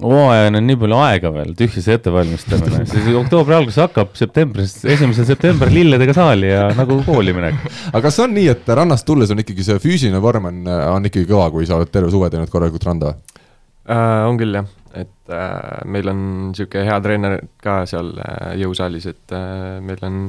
[0.00, 5.28] hooajani on nii palju aega veel, tühja see ettevalmistamine, siis oktoobri algus hakkab septembris, esimesel
[5.28, 7.60] septembril lilledega saali ja nagu kooli minek.
[7.92, 10.62] aga kas on nii, et rannast tulles on ikkagi see füüsiline vorm on,
[10.94, 13.14] on ikkagi kõva, kui sa oled terve suve teinud korralikult randa
[13.84, 14.28] äh,?
[14.28, 19.34] on küll jah, et äh, meil on niisugune hea treener ka seal äh, jõusaalis, et
[19.36, 20.22] äh, meil on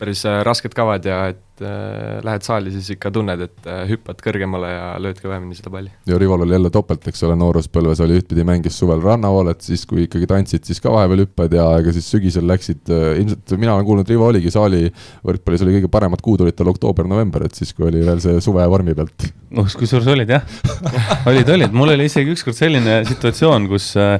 [0.00, 4.18] päris äh, rasked kavad ja et äh, lähed saali, siis ikka tunned, et äh, hüppad
[4.24, 5.92] kõrgemale ja lööd kõvemini seda palli.
[6.08, 10.06] ja Rival oli jälle topelt, eks ole, nooruspõlves oli ühtpidi mängis suvel rannavoolet, siis kui
[10.06, 13.88] ikkagi tantsid, siis ka vahepeal hüppad ja ega siis sügisel läksid äh,, ilmselt mina olen
[13.88, 14.86] kuulnud, Rivo oligi saali
[15.26, 18.66] võrkpallis oli kõige paremad kuud olid tal oktoober-november, et siis, kui oli veel see suve
[18.70, 19.28] vormi pealt.
[19.54, 20.46] noh, kusjuures olid jah
[21.30, 24.16] olid, olid, mul oli isegi ükskord selline situatsioon, kus äh,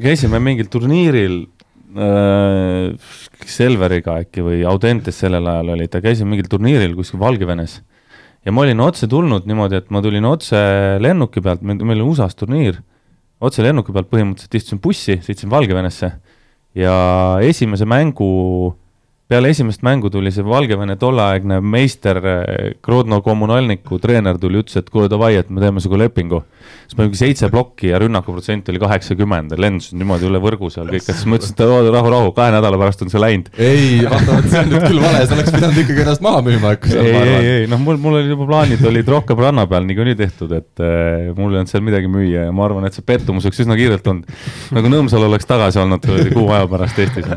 [0.00, 1.42] käisime mingil turniiril
[1.96, 2.94] äh,
[3.50, 7.80] Selveriga äkki või Audentes sellel ajal oli, ta käis mingil turniiril kuskil Valgevenes.
[8.44, 10.56] ja ma olin otse tulnud niimoodi, et ma tulin otse
[11.00, 12.80] lennuki pealt, meil oli USA-s turniir,
[13.40, 16.12] otse lennuki pealt põhimõtteliselt istusin bussi, sõitsin Valgevenesse
[16.74, 16.94] ja
[17.42, 18.76] esimese mängu
[19.30, 24.90] peale esimest mängu tuli see Valgevene tolleaegne meister eh, Grodno kommunalniku treener tuli, ütles, et
[24.90, 26.42] kuule davai, et me teeme sinuga lepingu.
[26.90, 30.90] siis me mingi seitse plokki ja rünnakuprotsent oli kaheksakümmend ja lendasin niimoodi üle võrgu seal
[30.90, 33.52] kõik, siis ma ütlesin, et rahu, rahu, kahe nädala pärast on see läinud.
[33.54, 36.92] ei, vaata, see on nüüd küll vale, sa oleks pidanud ikkagi ennast maha müüma äkki
[36.96, 37.06] seal.
[37.06, 40.58] ei, ei, ei, noh, mul, mul olid juba plaanid olid rohkem ranna peal niikuinii tehtud,
[40.58, 43.62] et äh, mul ei olnud seal midagi müüa ja ma arvan, et see pettumus oleks
[43.62, 44.26] üsna kiirelt tulnud.
[44.74, 47.30] nagu Nõmsalu oleks tagasi olnud kuu aja pärast Eestis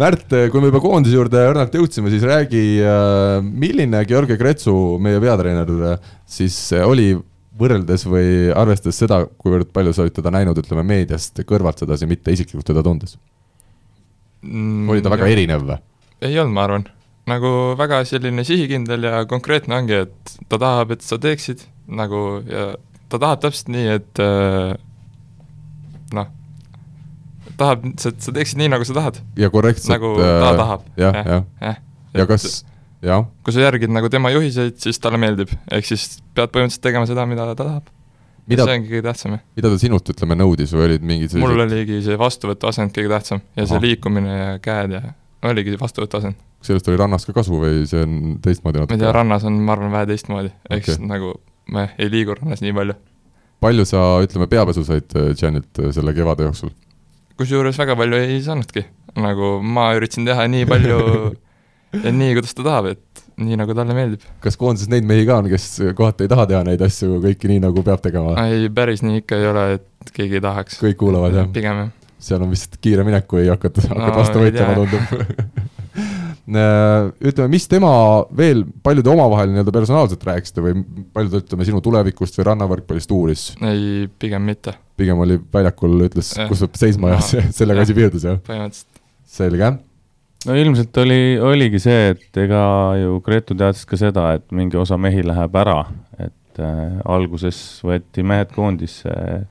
[0.00, 5.20] Märt, kui me juba koondise juurde õrnalt jõudsime, siis räägi, äh, milline Georgi Kretsu, meie
[5.20, 7.10] peatreener, siis oli
[7.58, 12.32] võrreldes või arvestades seda, kuivõrd palju sa olid teda näinud, ütleme meediast kõrvalt sedasi, mitte
[12.32, 13.18] isiklikult teda tundes
[14.40, 14.88] mm,?
[14.90, 15.36] oli ta väga jah.
[15.36, 15.78] erinev või?
[16.24, 16.86] ei olnud, ma arvan.
[17.30, 22.72] nagu väga selline sihikindel ja konkreetne ongi, et ta tahab, et sa teeksid nagu ja
[23.12, 24.72] ta tahab täpselt nii, et äh,
[26.16, 26.38] noh
[27.62, 29.22] tahab, sa, sa teeksid nii, nagu sa tahad.
[29.38, 29.94] ja korrektselt.
[29.96, 30.84] nagu ta äh, tahab.
[31.00, 31.48] jah, jah.
[31.62, 31.74] ja,
[32.18, 32.62] ja kas,
[33.02, 33.26] jah.
[33.46, 37.26] kui sa järgid nagu tema juhiseid, siis talle meeldib, ehk siis pead põhimõtteliselt tegema seda,
[37.30, 37.90] mida ta tahab.
[38.50, 39.36] Mida, see ongi kõige tähtsam.
[39.56, 41.46] mida ta sinult, ütleme, nõudis või olid mingid sellised...
[41.46, 43.68] mul oligi see vastuvõtuasend kõige tähtsam ja Aha.
[43.70, 45.02] see liikumine ja käed ja
[45.46, 46.40] oligi vastuvõtuasend.
[46.58, 48.96] kas sellest oli rannas ka kasu või see on teistmoodi natuke?
[48.96, 50.96] ma ei tea, rannas on, ma arvan, vähe teistmoodi, ehk okay.
[50.96, 51.36] siis nagu
[51.70, 52.98] ma ei liigu rannas nii palju.
[53.62, 56.74] palju sa, ütleme, peapesu said Janilt äh, selle kevade jooksul?
[57.38, 58.84] Kusjuures väga palju ei saanudki,
[59.20, 61.00] nagu ma üritasin teha nii palju
[62.04, 64.24] ja nii, kuidas ta tahab, et nii, nagu talle meeldib.
[64.44, 65.68] kas koondises neid mehi ka on, kes
[65.98, 68.36] kohati ei taha teha neid asju kõiki nii, nagu peab tegema?
[68.46, 70.80] ei, päris nii ikka ei ole, et keegi ei tahaks.
[70.82, 71.50] kõik kuulavad, jah?
[71.52, 72.16] pigem, jah.
[72.22, 75.70] seal on vist kiire minek, kui hakkad, hakkad no, vastu võitlema, tundub
[76.58, 77.92] ütleme, mis tema
[78.36, 80.82] veel, palju te omavahel nii-öelda personaalselt rääkisite või
[81.14, 83.46] palju ta, ütleme, sinu tulevikust või rannavõrkpallist uuris?
[83.60, 84.74] ei, pigem mitte.
[85.00, 88.42] pigem oli väljakul, ütles, kus peab seisma ja, ja sellega asi piirdus, jah?
[88.48, 89.02] põhimõtteliselt.
[89.38, 89.72] selge.
[90.48, 92.62] no ilmselt oli, oligi see, et ega
[93.00, 95.80] ju Gretu teadis ka seda, et mingi osa mehi läheb ära,
[96.18, 99.42] et äh, alguses võeti mehed koondisse äh,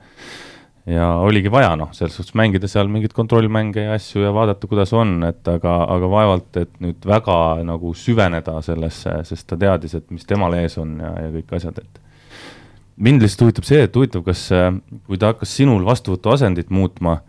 [0.86, 4.92] ja oligi vaja noh, selles suhtes mängida seal mingeid kontrollmänge ja asju ja vaadata, kuidas
[4.96, 10.08] on, et aga, aga vaevalt, et nüüd väga nagu süveneda sellesse, sest ta teadis, et
[10.10, 12.02] mis temal ees on ja, ja kõik asjad, et
[13.02, 14.48] mind lihtsalt huvitab see, et huvitav, kas,
[15.06, 17.20] kui ta hakkas sinul vastuvõtuasendit muutma,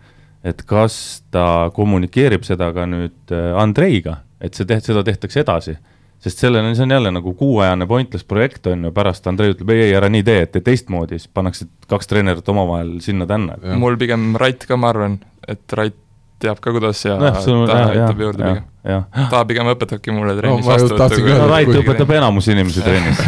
[0.44, 5.78] et kas ta kommunikeerib seda ka nüüd äh, Andreiga, et see teht-, seda tehtakse edasi
[6.24, 9.74] sest sellel on, see on jälle nagu kuuajane pointless projekt on ju, pärast Andrei ütleb
[9.76, 13.60] ei, ei ära nii tee, et tee teistmoodi, siis pannakse kaks treenerit omavahel sinna-tänna.
[13.80, 15.98] mul pigem Rait ka, ma arvan, et Rait
[16.44, 18.54] teab ka, kuidas ja no, sul, ta aitab juurde ja,
[19.04, 19.30] pigem.
[19.32, 21.28] ta pigem õpetabki mulle trennis no, vastu.
[21.28, 23.20] no Rait õpetab enamus inimesi trennis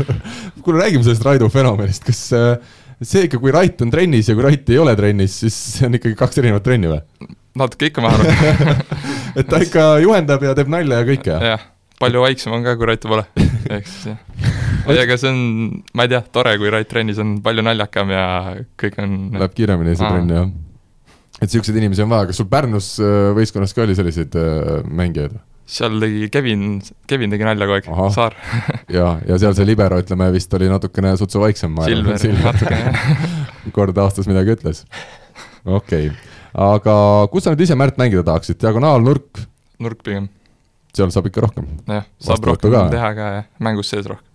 [0.64, 4.48] kuule, räägime sellest Raido fenomenist, kas äh, see ikka, kui Rait on trennis ja kui
[4.48, 7.02] Rait ei ole trennis, siis see on ikkagi kaks erinevat trenni või?
[7.60, 8.80] natuke ikka, ma arvan
[9.40, 11.36] et ta ikka juhendab ja teeb nalja ja kõike?
[11.52, 11.69] jah
[12.00, 13.26] palju vaiksem on ka, kui Raitu pole,
[13.76, 14.58] ehk siis jah
[14.88, 15.42] ei, aga see on,
[15.96, 18.24] ma ei tea, tore, kui Rait trennis on palju naljakam ja
[18.80, 20.48] kõik on Läheb kiiremini see trenn jah.
[21.40, 25.36] et siukseid inimesi on vaja, kas sul Pärnus äh, võistkonnas ka oli selliseid äh, mängijaid?
[25.70, 26.64] seal tegi Kevin,
[27.10, 28.34] Kevin tegi nalja kogu aeg, Saar,
[28.90, 31.76] ja, ja seal see libero, ütleme vist oli natukene sutsu vaiksem.
[31.86, 32.94] Silver, natukene.
[33.76, 34.82] kord aastas midagi ütles.
[35.64, 36.96] okei okay., aga
[37.30, 39.44] kus sa nüüd ise Märt mängida tahaksid, diagonaal, nurk,
[39.78, 40.26] nurk pigem,
[40.96, 41.68] seal saab ikka rohkem.
[41.86, 42.96] jah, saab Vastuvõttu rohkem ka.
[42.96, 44.26] teha ka ja mängus sees rohkem.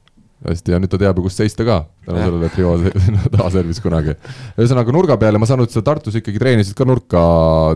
[0.45, 2.27] hästi, ja nüüd ta teab ju, kus seista ka, tänu Jah.
[2.27, 2.73] sellele, et Rivo
[3.35, 4.13] taha servis kunagi.
[4.59, 7.21] ühesõnaga nurga peale, ma saan aru, et sa Tartus ikkagi treenisid ka nurka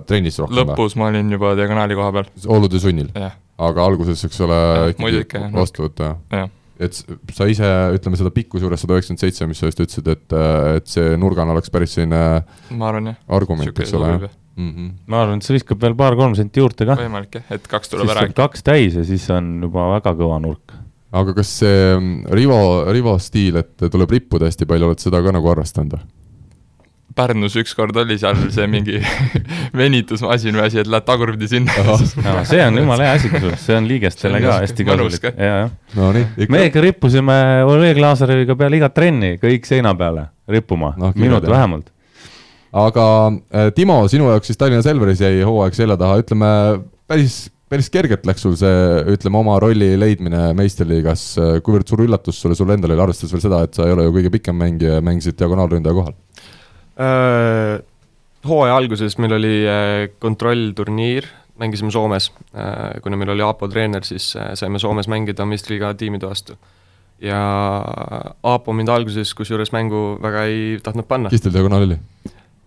[0.09, 0.67] trennis rohkem või?
[0.67, 3.35] lõpus ma olin juba diagonaali koha peal, olude sunnil, jah,
[3.69, 6.19] aga alguses, eks ole Jah,, muidu ikka, jah, vastuvõtt jah.
[6.35, 6.51] jah.
[6.79, 6.99] et
[7.35, 10.37] sa ise, ütleme seda pikkuse juures sada üheksakümmend seitse, mis sa just ütlesid, et,
[10.77, 12.21] et see nurgana oleks päris selline
[12.77, 14.91] ma arvan jah, argument, eks ole sobib,, mm -hmm.
[15.07, 16.99] ma arvan, et see viskab veel paar-kolm senti juurde kah.
[16.99, 18.37] võimalik jah, et kaks siis tuleb ära saab.
[18.43, 20.77] kaks täis ja siis on juba väga kõva nurk.
[21.11, 25.35] aga kas see mm, Rivo, Rivo stiil, et tuleb rippuda hästi palju, oled seda ka
[25.35, 26.07] nagu arvestanud või?
[27.19, 28.99] Pärnus ükskord oli seal see mingi
[29.81, 31.73] venitusmasin või asi, et lähed tagurpidi sinna.
[31.83, 31.95] No,
[32.47, 35.21] see on jumala hea asi kusjuures, see on liigestele See on ka hästi kasulik.
[35.25, 35.31] ka.
[35.35, 35.71] ja, jah.
[35.97, 41.11] Nonii, me ikka ikka rippusime Oleg Lazareviga peale igat trenni kõik seina peale rippuma no,,
[41.15, 41.89] minut vähemalt.
[42.71, 46.51] Aga äh, Timo, sinu jaoks siis Tallinna Selveris jäi hooaeg selja taha, ütleme
[47.09, 51.25] päris, päris kergelt läks sul see, ütleme oma rolli leidmine meistriliigas,
[51.65, 54.15] kuivõrd suur üllatus sulle, sulle endale oli, arvestades veel seda, et sa ei ole ju
[54.19, 56.17] kõige pikem mängija, mängisid diagonaalründaja kohal.
[56.99, 57.79] Äh,
[58.47, 61.27] hooaja alguses meil oli äh, kontrollturniir,
[61.59, 62.31] mängisime Soomes.
[63.03, 66.57] kuna meil oli Aapo treener, siis äh, saime Soomes mängida meistriliiga tiimide vastu.
[67.21, 67.39] ja
[68.43, 71.29] Aapo mind alguses kusjuures mängu väga ei tahtnud panna.
[71.29, 71.97] kes teil diagonaal oli?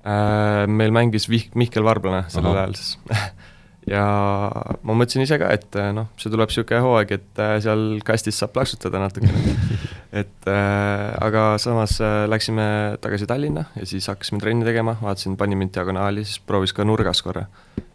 [0.02, 2.96] Meil mängis Vih-, Mihkel Varblane sellel ajal siis.
[3.90, 4.02] ja
[4.86, 8.38] ma mõtlesin ise ka, et äh, noh, see tuleb niisugune hooaeg, et äh, seal kastis
[8.38, 9.54] saab plaksutada natukene.
[10.22, 12.66] et äh, aga samas äh, läksime
[13.02, 17.24] tagasi Tallinna ja siis hakkasime trenni tegema, vaatasin, pani mind diagonaali, siis proovis ka nurgas
[17.26, 17.46] korra.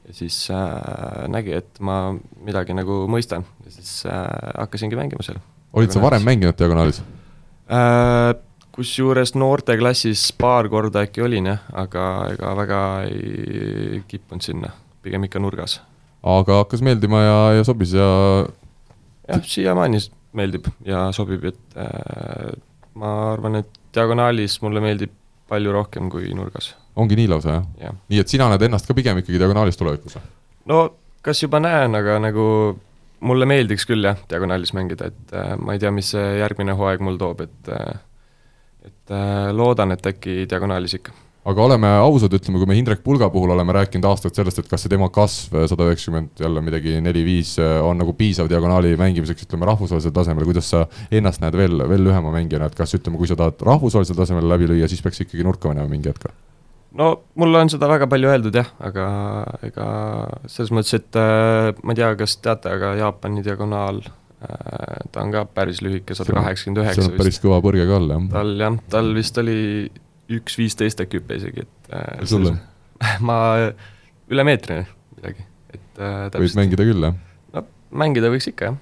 [0.08, 4.26] ja siis äh, nägi, et ma midagi nagu mõistan ja siis äh,
[4.58, 5.40] hakkasingi mängima seal.
[5.74, 7.04] olid sa varem mänginud diagonaalis?
[7.68, 8.36] Äh,
[8.78, 14.72] kusjuures noorteklassis paar korda äkki olin jah, aga ega väga ei kippunud sinna,
[15.06, 15.80] pigem ikka nurgas.
[16.22, 18.08] aga hakkas meeldima ja, ja sobis ja
[18.46, 20.02] jah, siiamaani
[20.38, 22.52] meeldib ja sobib, et äh,
[23.02, 25.14] ma arvan, et diagonaalis mulle meeldib
[25.50, 27.70] palju rohkem kui nurgas, ongi nii lausa, jah?
[27.88, 28.02] jah.
[28.14, 30.20] nii et sina näed ennast ka pigem ikkagi diagonaalis tulevikus
[30.70, 30.84] no
[31.26, 32.46] kas juba näen, aga nagu
[33.26, 37.02] mulle meeldiks küll jah, diagonaalis mängida, et äh, ma ei tea, mis see järgmine hooaeg
[37.02, 37.98] mul toob, et äh,
[38.90, 41.16] et äh, loodan, et äkki diagonaalis ikka
[41.48, 44.84] aga oleme ausad, ütleme, kui me Hindrek Pulga puhul oleme rääkinud aastaid sellest, et kas
[44.84, 47.54] see tema kasv sada üheksakümmend jälle midagi neli-viis
[47.88, 52.34] on nagu piisav diagonaali mängimiseks, ütleme rahvusvahelisel tasemel, kuidas sa ennast näed veel, veel lühema
[52.36, 55.72] mängijana, et kas ütleme, kui sa tahad rahvusvahelisel tasemel läbi lüüa, siis peaks ikkagi nurka
[55.72, 56.28] minema mingi hetk?
[56.98, 59.08] no mulle on seda väga palju öeldud jah, aga
[59.68, 59.88] ega
[60.52, 65.32] selles mõttes, et äh, ma ei tea, kas teate, aga Jaapani diagonaal äh,, ta on
[65.34, 67.44] ka päris lühike, sada kaheksakümmend üheksa on päris vist.
[67.46, 68.26] kõva põrge ka all, jah.
[68.34, 69.60] tal jah, tal vist oli
[70.38, 72.54] üks viisteist äkki hüpe isegi, et äh, sulle??
[73.28, 73.38] ma
[74.30, 74.84] üle meetri
[75.18, 77.18] midagi, et äh, võid täpselt, mängida küll, jah.
[77.56, 77.66] no
[78.04, 78.78] mängida võiks ikka jah.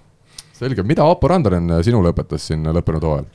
[0.59, 3.31] selge, mida Aapo Randaren sinule õpetas siin lõppenud hooajal?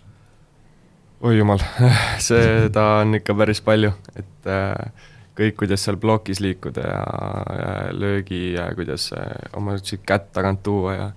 [1.25, 1.65] oi jumal,
[2.29, 5.09] seda on ikka päris palju, et äh,
[5.41, 7.03] kõik, kuidas seal plokis liikuda ja,
[7.57, 11.11] ja löögi ja kuidas äh, oma siukest kätt tagant tuua ja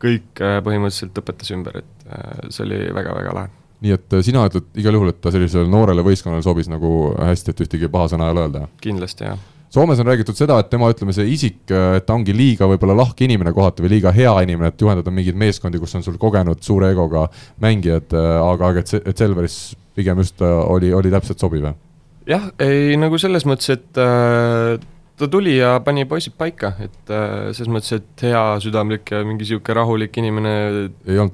[0.00, 3.52] kõik äh, põhimõtteliselt õpetas ümber, et äh, see oli väga-väga lahe.
[3.84, 7.54] nii et äh, sina ütled igal juhul, et ta sellisele noorele võistkonnale sobis nagu hästi,
[7.54, 8.66] et ühtegi paha sõna ei ole öelda?
[8.84, 12.66] kindlasti jah, Soomes on räägitud seda, et tema, ütleme see isik, et ta ongi liiga
[12.72, 16.16] võib-olla lahke inimene kohati või liiga hea inimene, et juhendada mingeid meeskondi, kus on sul
[16.18, 17.28] kogenud suure egoga
[17.62, 19.60] mängijad, aga, aga et et Selveris
[19.94, 21.78] pigem just oli, oli täpselt sobiv, jah?
[22.26, 24.74] jah, ei nagu selles mõttes, et äh,
[25.20, 29.48] ta tuli ja pani poisid paika, et äh, selles mõttes, et hea südamlik ja mingi
[29.48, 30.54] sihuke rahulik inimene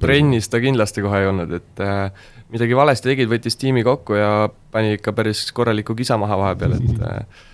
[0.03, 4.33] trennis ta kindlasti kohe ei olnud, et äh, midagi valesti tegid, võttis tiimi kokku ja
[4.75, 7.47] pani ikka päris korraliku kisa maha vahepeal, et äh,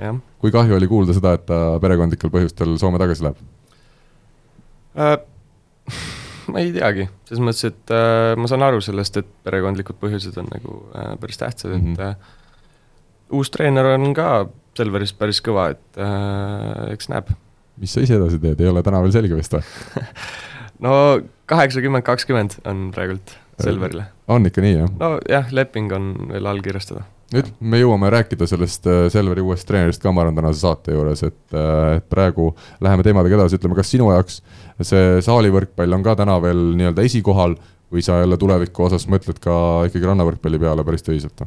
[0.00, 3.42] jah kui kahju oli kuulda seda, et ta perekondlikel põhjustel Soome tagasi läheb?
[4.98, 5.16] äh,.
[6.50, 10.50] ma ei teagi, selles mõttes, et äh, ma saan aru sellest, et perekondlikud põhjused on
[10.50, 11.90] nagu äh, päris tähtsad, et Mhm.
[11.90, 12.10] mm -hmm.
[12.10, 17.32] äh, uus treener on ka Selveris päris kõva, et äh, eks näeb.
[17.80, 19.62] mis sa ise edasi teed, ei ole täna veel selge vist või?
[20.86, 20.92] no
[21.50, 24.06] kaheksakümmend, kakskümmend on praegult Selverile.
[24.32, 24.94] on ikka nii, jah?
[25.00, 27.04] nojah, leping on veel allkirjastada.
[27.32, 31.24] nüüd me jõuame rääkida sellest äh, Selveri uuest treenerist ka, ma arvan, tänase saate juures,
[31.28, 31.42] et,
[31.96, 32.52] et praegu
[32.84, 34.40] läheme teemadega edasi, ütleme, kas sinu jaoks
[34.80, 37.58] see saalivõrkpall on ka täna veel nii-öelda esikohal
[37.92, 39.54] või sa jälle tuleviku osas mõtled ka
[39.90, 41.44] ikkagi rannavõrkpalli peale päris tõsiselt?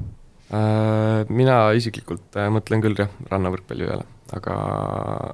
[0.54, 4.06] Äh, mina isiklikult äh, mõtlen küll jah, rannavõrkpalli peale,
[4.38, 4.58] aga,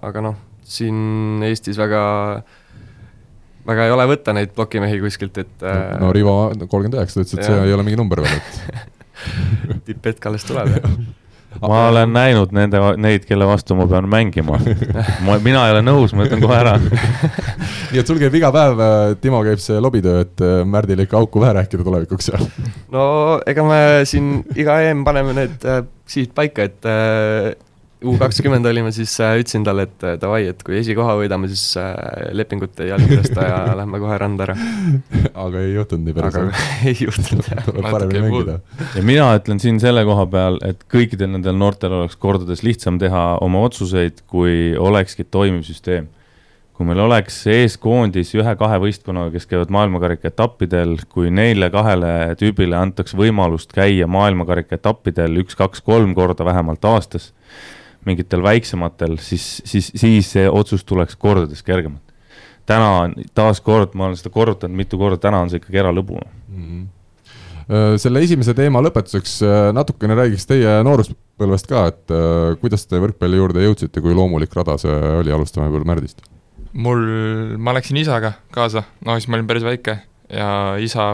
[0.07, 2.03] aga noh, siin Eestis väga,
[3.67, 7.35] väga ei ole võtta neid plokimehi kuskilt, et äh, no Rivo kolmkümmend üheksa, ta ütles,
[7.35, 8.91] et see ei ole mingi number veel, et
[9.87, 10.71] tipphetk alles tuleb,
[11.59, 14.59] ma olen näinud nende, neid, kelle vastu ma pean mängima.
[15.25, 16.77] ma, mina ei ole nõus, ma ütlen kohe ära
[17.91, 21.19] nii et sul käib iga päev, äh, Timo, käib see lobitöö, et äh, Märdile ikka
[21.19, 22.47] auku pähe rääkida tulevikuks seal?
[22.93, 23.03] no
[23.47, 26.89] ega me siin iga EM paneme need äh, sihid paika, et
[28.01, 31.77] U kakskümmend olime, siis äh, ütlesin talle, et äh, davai, et kui esikoha võidame, siis
[31.77, 31.91] äh,
[32.33, 34.55] lepingut ei tõsta ja lähme kohe randa ära.
[35.37, 36.39] aga ei juhtunud nii päris?
[36.39, 37.67] aga ei juhtunud jah.
[37.67, 38.55] tuleb paremini mängida.
[38.97, 43.35] ja mina ütlen siin selle koha peal, et kõikidel nendel noortel oleks kordades lihtsam teha
[43.45, 46.07] oma otsuseid, kui olekski toimiv süsteem.
[46.73, 53.13] kui meil oleks eeskoondis ühe-kahe võistkonnaga, kes käivad maailmakarika etappidel, kui neile kahele tüübile antaks
[53.13, 57.29] võimalust käia maailmakarika etappidel üks-kaks-kolm korda vähemalt aastas
[58.05, 62.03] mingitel väiksematel, siis, siis, siis see otsus tuleks kordades kergemalt.
[62.65, 66.65] täna on taaskord, ma olen seda korrutanud mitu korda, täna on see ikkagi eralõbu mm.
[66.65, 66.89] -hmm
[67.71, 69.37] selle esimese teema lõpetuseks
[69.71, 72.13] natukene räägiks teie nooruspõlvest ka, et
[72.59, 76.25] kuidas te võrkpalli juurde jõudsite, kui loomulik rada see oli, alustame võib-olla Märdist.
[76.73, 77.05] mul,
[77.57, 81.07] ma läksin isaga kaasa, no siis ma olin päris väike ja isa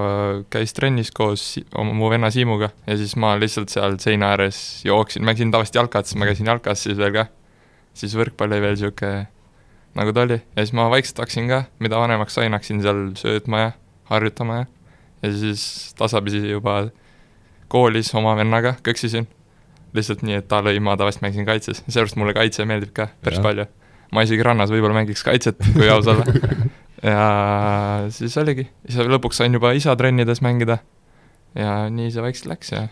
[0.53, 5.25] käis trennis koos oma, mu venna Siimuga ja siis ma lihtsalt seal seina ääres jooksin,
[5.25, 7.25] mängisin tavaliselt jalkat, siis ma käisin jalkas siis veel ka.
[7.97, 9.27] siis võrkpall oli veel niisugune,
[9.97, 13.63] nagu ta oli, ja siis ma vaikselt hakkasin ka, mida vanemaks sain, hakkasin seal söötma
[13.63, 13.71] ja
[14.11, 14.65] harjutama ja
[15.21, 16.87] ja siis tasapisi juba
[17.67, 19.27] koolis oma vennaga kõksisin.
[19.93, 23.39] lihtsalt nii, et ta lõi, ma tavaliselt mängisin kaitses, seepärast mulle kaitse meeldib ka päris
[23.39, 23.43] ja.
[23.43, 23.65] palju.
[24.13, 26.25] ma isegi rannas võib-olla mängiks kaitset, kui aus olla
[27.03, 30.79] ja siis oligi, siis lõpuks sain juba isa trennides mängida.
[31.57, 32.87] Ja nii see vaikselt läks ja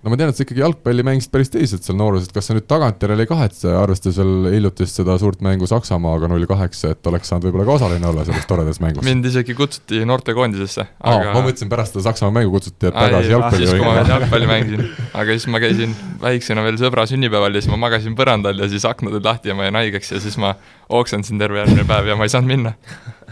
[0.00, 2.54] no ma tean, et sa ikkagi jalgpalli mängisid päris tõsiselt seal nooruses, et kas sa
[2.56, 4.20] nüüd tagantjärele ei kahetse, arvestades
[4.54, 8.48] hiljutist seda suurt mängu Saksamaaga null kaheksa, et oleks saanud võib-olla ka osaline olla selles
[8.48, 9.04] toredas mängus?
[9.04, 11.34] mind isegi kutsuti noortekoondisesse aga....
[11.34, 14.50] ma mõtlesin pärast seda Saksamaa mängu kutsuti, et tagasi jalgpalli siis, kui ma veel jalgpalli
[14.54, 18.72] mängisin, aga siis ma käisin väiksena veel sõbra sünnipäeval ja siis ma magasin põrandal ja
[18.72, 20.56] siis aknad olid lahti ja ma jäin haigeks ja siis ma
[20.90, 22.74] oksendasin terve järgmine päev ja ma ei saanud minna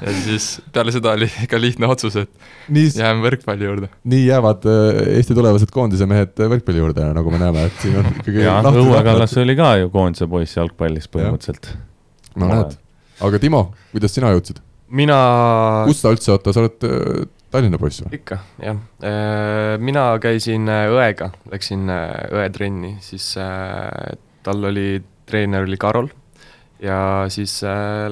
[0.02, 2.30] ja siis peale seda oli ikka lihtne otsus, et
[2.74, 3.90] nii, jääme võrkpalli juurde.
[4.08, 7.98] nii jäävad äh, Eesti tulevased koondise mehed äh, võrkpalli juurde, nagu me näeme, et siin
[8.00, 11.72] on ikkagi jah, Õue Kallas oli ka ju koondise poiss jalgpallis põhimõtteliselt.
[12.38, 12.78] no näed,
[13.26, 14.62] aga Timo, kuidas sina jõudsid?
[14.88, 15.18] mina
[15.88, 18.20] kust sa üldse, oota, sa oled äh, Tallinna poiss või?
[18.20, 18.76] ikka, jah.
[19.80, 23.30] mina käisin õega, läksin õetrenni, siis
[24.44, 26.10] tal oli, treener oli Karol
[26.82, 27.60] ja siis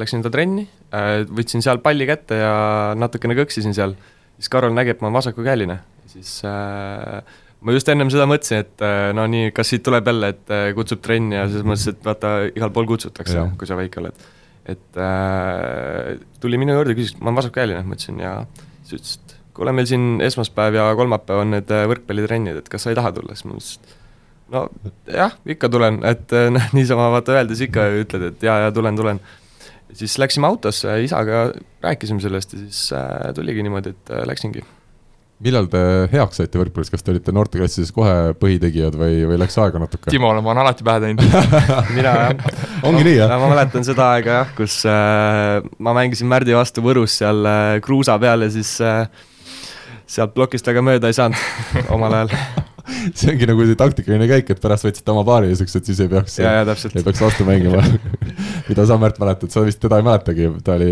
[0.00, 2.52] läksin ta trenni Äh, võtsin seal palli kätte ja
[2.98, 3.96] natukene kõksisin seal,
[4.38, 5.80] siis Karol nägi, et ma olen vasakukäeline,
[6.12, 10.30] siis äh, ma just ennem seda mõtlesin, et äh, no nii, kas siit tuleb jälle,
[10.36, 13.98] et äh, kutsub trenni ja siis mõtlesin, et vaata, igal pool kutsutakse, kui sa väike
[14.04, 14.24] oled.
[14.66, 18.36] et äh, tuli minu juurde, küsis, ma olen vasakukäeline, ma ütlesin ja
[18.86, 22.86] siis ütles, et kuule, meil siin esmaspäev ja kolmapäev on need äh, võrkpallitrennid, et kas
[22.86, 24.05] sa ei taha tulla, siis ma mõtlesin, et
[24.54, 24.68] no
[25.10, 29.22] jah, ikka tulen, et noh, niisama vaata öeldes ikka ütled, et jaa, jaa, tulen, tulen
[29.96, 31.50] siis läksime autosse, isaga
[31.82, 34.64] rääkisime sellest ja siis äh, tuligi niimoodi, et äh, läksingi.
[35.44, 35.80] millal te
[36.12, 40.10] heaks saite võrkpallis, kas te olite noorteklassides kohe põhitegijad või, või läks aega natuke?
[40.10, 41.24] Timole ma olen alati pähe teinud
[41.98, 42.50] mina jah.
[42.88, 43.36] ongi nii jah?
[43.36, 48.18] ma mäletan seda aega jah, kus äh, ma mängisin Märdi vastu Võrus seal äh, kruusa
[48.22, 49.04] peal ja siis äh,
[50.06, 52.36] sealt plokist väga mööda ei saanud omal ajal
[53.16, 56.38] see ongi nagu see taktikaline käik, et pärast võtsite oma paariliseks, et siis ei peaks,
[56.42, 57.82] ei peaks vastu mängima
[58.68, 60.90] mida sa, Märt, mäletad, sa vist teda ei mäletagi, ta oli.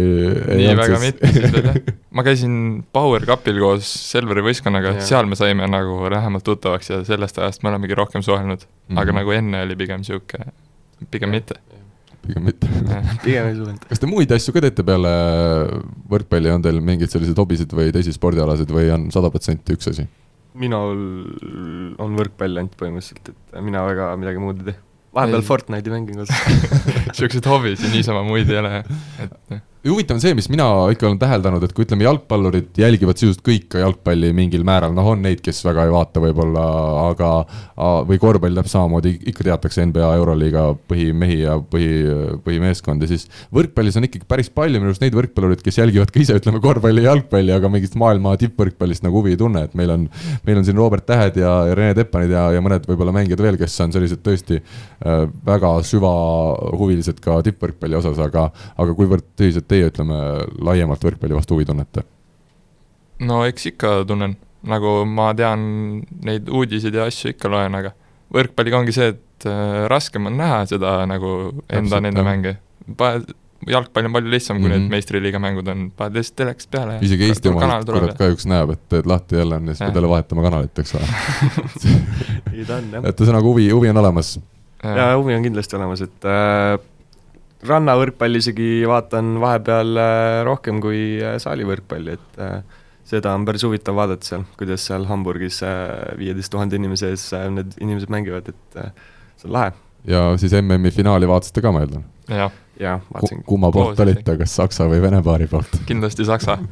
[0.60, 1.04] nii väga siis...
[1.06, 1.78] mitte siis veel jah.
[2.16, 2.56] ma käisin
[2.94, 7.72] Power Cupil koos Selveri võistkonnaga, seal me saime nagu lähemalt tuttavaks ja sellest ajast me
[7.72, 9.02] olemegi rohkem suhelnud mm, -hmm.
[9.02, 10.42] aga nagu enne oli pigem sihuke,
[11.10, 11.38] pigem ja.
[11.38, 11.60] mitte
[12.26, 12.68] pigem mitte
[13.24, 13.88] pigem ei suhelnud.
[13.88, 15.14] kas te muid asju ka teete peale
[16.10, 20.06] võrkpalli, on teil mingeid selliseid hobisid või teisi spordialasid või on sada protsenti üks asi?
[20.54, 21.04] Minul
[22.02, 24.80] on võrkpall ainult põhimõtteliselt, et mina väga midagi muud ei tee.
[25.14, 26.26] vahepeal Fortnite'i mängin ka
[27.18, 28.82] Siukseid hobisid niisama muid ei ole,
[29.24, 33.42] et huvitav on see, mis mina ikka olen täheldanud, et kui ütleme, jalgpallurid jälgivad sisuliselt
[33.44, 36.64] kõik ka jalgpalli mingil määral, noh, on neid, kes väga ei vaata võib-olla,
[37.10, 37.30] aga
[38.08, 41.90] või korvpall täpselt samamoodi, ikka teatakse NBA, Euroliiga põhimehi ja põhi,
[42.46, 46.38] põhimeeskondi, siis võrkpallis on ikkagi päris palju minu arust neid võrkpallureid, kes jälgivad ka ise,
[46.40, 50.08] ütleme, korvpalli ja jalgpalli, aga mingist maailma tippvõrkpallist nagu huvi ei tunne, et meil on,
[50.48, 53.60] meil on siin Robert Tähed ja, ja Rene Teppanid ja, ja mõned võib-olla mängijad veel,
[53.60, 58.48] kes on sellised tõesti äh, väga süvahuvilised ka tippvõrkpalli osas, aga,
[58.80, 60.22] aga kuivõrd tõsiselt teie, ütleme,
[60.70, 62.06] laiemalt võrkpalli vastu huvi tunnete?
[63.24, 64.34] no eks ikka tunnen,
[64.66, 65.60] nagu ma tean
[66.24, 67.92] neid uudiseid ja asju ikka loen, aga
[68.34, 72.56] võrkpalliga ongi see, et äh, raskem on näha seda nagu enda nende mänge.
[73.64, 74.74] jalgpall on palju lihtsam, kui Mhm.
[74.80, 78.82] need meistriliiga mängud on, paned lihtsalt telekast peale isegi Eesti tuleb kurat kahjuks näeb, et
[78.92, 81.06] teed lahti jälle on ja siis pead jälle vahetama kanalit, eks ole.
[83.08, 84.34] et ühesõnaga huvi, huvi on olemas.
[84.84, 86.74] ja huvi on kindlasti olemas, et äh,
[87.68, 93.96] rannavõrkpalli isegi vaatan vahepeal äh, rohkem kui äh, saalivõrkpalli, et äh, seda on päris huvitav
[93.98, 95.60] vaadata seal, kuidas seal Hamburgis
[96.18, 98.78] viieteist tuhande inimese ees need inimesed mängivad, et
[99.36, 99.72] see on lahe.
[100.08, 102.06] ja siis MM-i finaali vaatasite ka, ma eeldan?
[102.32, 103.44] jah, jaa, vaatasin.
[103.44, 105.76] kumma poolt olite, kas Saksa või Vene paari poolt?
[105.88, 106.58] kindlasti Saksa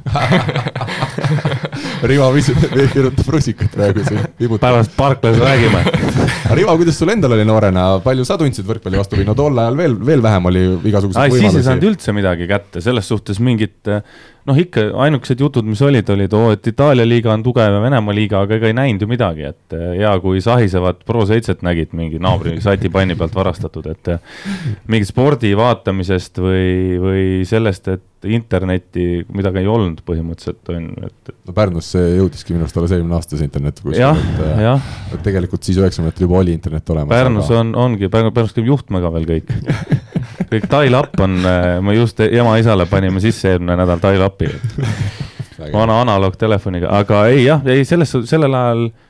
[2.02, 4.24] Rivo kirjutab rusikat praegu siin,
[4.60, 5.84] pärast parklas räägime
[6.52, 9.26] Rivo, kuidas sul endal oli noorena, palju sa tundsid võrkpalli vastu või?
[9.28, 11.68] No tol ajal veel, veel vähem oli igasuguseid ai, siis ei võimalusi?
[11.68, 13.92] saanud üldse midagi kätte, selles suhtes mingit
[14.48, 18.16] noh, ikka ainukesed jutud, mis olid, olid oo, et Itaalia liiga on tugev ja Venemaa
[18.16, 22.20] liiga, aga ega ei näinud ju midagi, et eh, hea, kui sahisevat Pro7-t nägid mingi
[22.22, 24.40] naabri satipanni pealt varastatud, et eh,
[24.90, 29.04] mingi spordi vaatamisest või, või sellest, et internetti
[29.34, 33.38] midagi ei olnud põhimõtteliselt on ju, et no Pärnusse jõudiski minu arust alles eelmine aasta
[33.38, 37.12] see internet kuskil, jah, et, jah, et tegelikult siis üheksakümnendatel juba oli internet olemas.
[37.12, 39.52] Pärnus on, ongi, Pärnus käib juhtmega veel kõik.
[40.52, 41.38] kõik dial-up on,
[41.86, 44.50] me just ema-isale panime sisse eelmine nädal dial-up'i,
[45.76, 49.08] vana analoogtelefoniga, aga ei jah, ei selles, sellel ajal äh,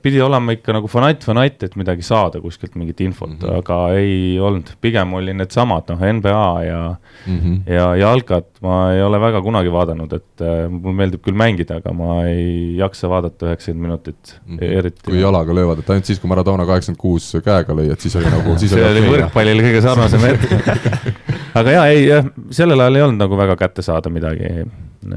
[0.00, 3.40] pidi olema ikka nagu fanatt, fanatt, et midagi saada kuskilt mingit infot mm.
[3.42, 3.58] -hmm.
[3.58, 6.78] aga ei olnud, pigem oli needsamad noh, NBA ja
[7.26, 7.38] mm.
[7.38, 7.58] -hmm.
[7.72, 11.92] ja jalkat ma ei ole väga kunagi vaadanud, et äh, mulle meeldib küll mängida, aga
[11.92, 14.78] ma ei jaksa vaadata üheksakümmend minutit mm, -hmm.
[14.78, 15.04] eriti.
[15.10, 18.32] Kui jalaga löövad, et ainult siis, kui Maradona kaheksakümmend kuus käega lõi, et siis oli
[18.32, 20.56] nagu, siis see oli võrkpallile kõige sarnasem hetk.
[21.60, 24.64] aga jaa, ei jah, sellel ajal ei olnud nagu väga kätte saada midagi,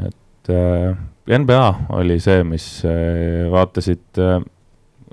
[0.04, 0.96] et äh,
[1.28, 4.42] NBA oli see, mis äh, vaatasid äh,,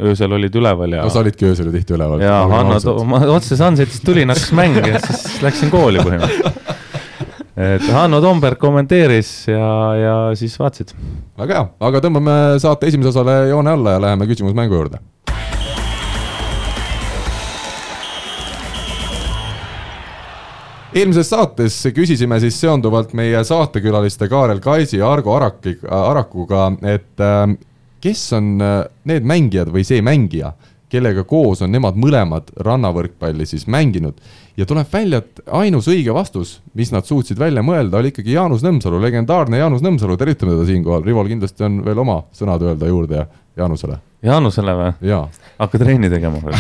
[0.01, 2.23] öösel olid üleval ja no sa olidki öösel ju tihti üleval.
[2.25, 6.77] ja Hanno, ma otse Sunsetist tulin, hakkas mäng ja siis läksin kooli põhimõtteliselt.
[7.61, 10.95] et Hanno Tomberg kommenteeris ja, ja siis vaatasid.
[11.39, 15.03] väga hea, aga tõmbame saate esimese osale joone alla ja läheme küsimusmängu juurde.
[20.95, 27.47] Eelmises saates küsisime siis seonduvalt meie saatekülaliste Kaarel Kaisi ja Argo Araki, Arakuga, et äh,
[28.03, 30.53] kes on äh, need mängijad või see mängija,
[30.91, 34.19] kellega koos on nemad mõlemad rannavõrkpalli siis mänginud.
[34.59, 38.67] Ja tuleb välja, et ainus õige vastus, mis nad suutsid välja mõelda, oli ikkagi Jaanus
[38.67, 43.25] Nõmsalu, legendaarne Jaanus Nõmsalu, tervitame teda siinkohal, Rivol kindlasti on veel oma sõnad öelda juurde
[43.57, 45.17] Jaanusele, Jaanusele või?
[45.63, 46.59] hakka trenni tegema veel.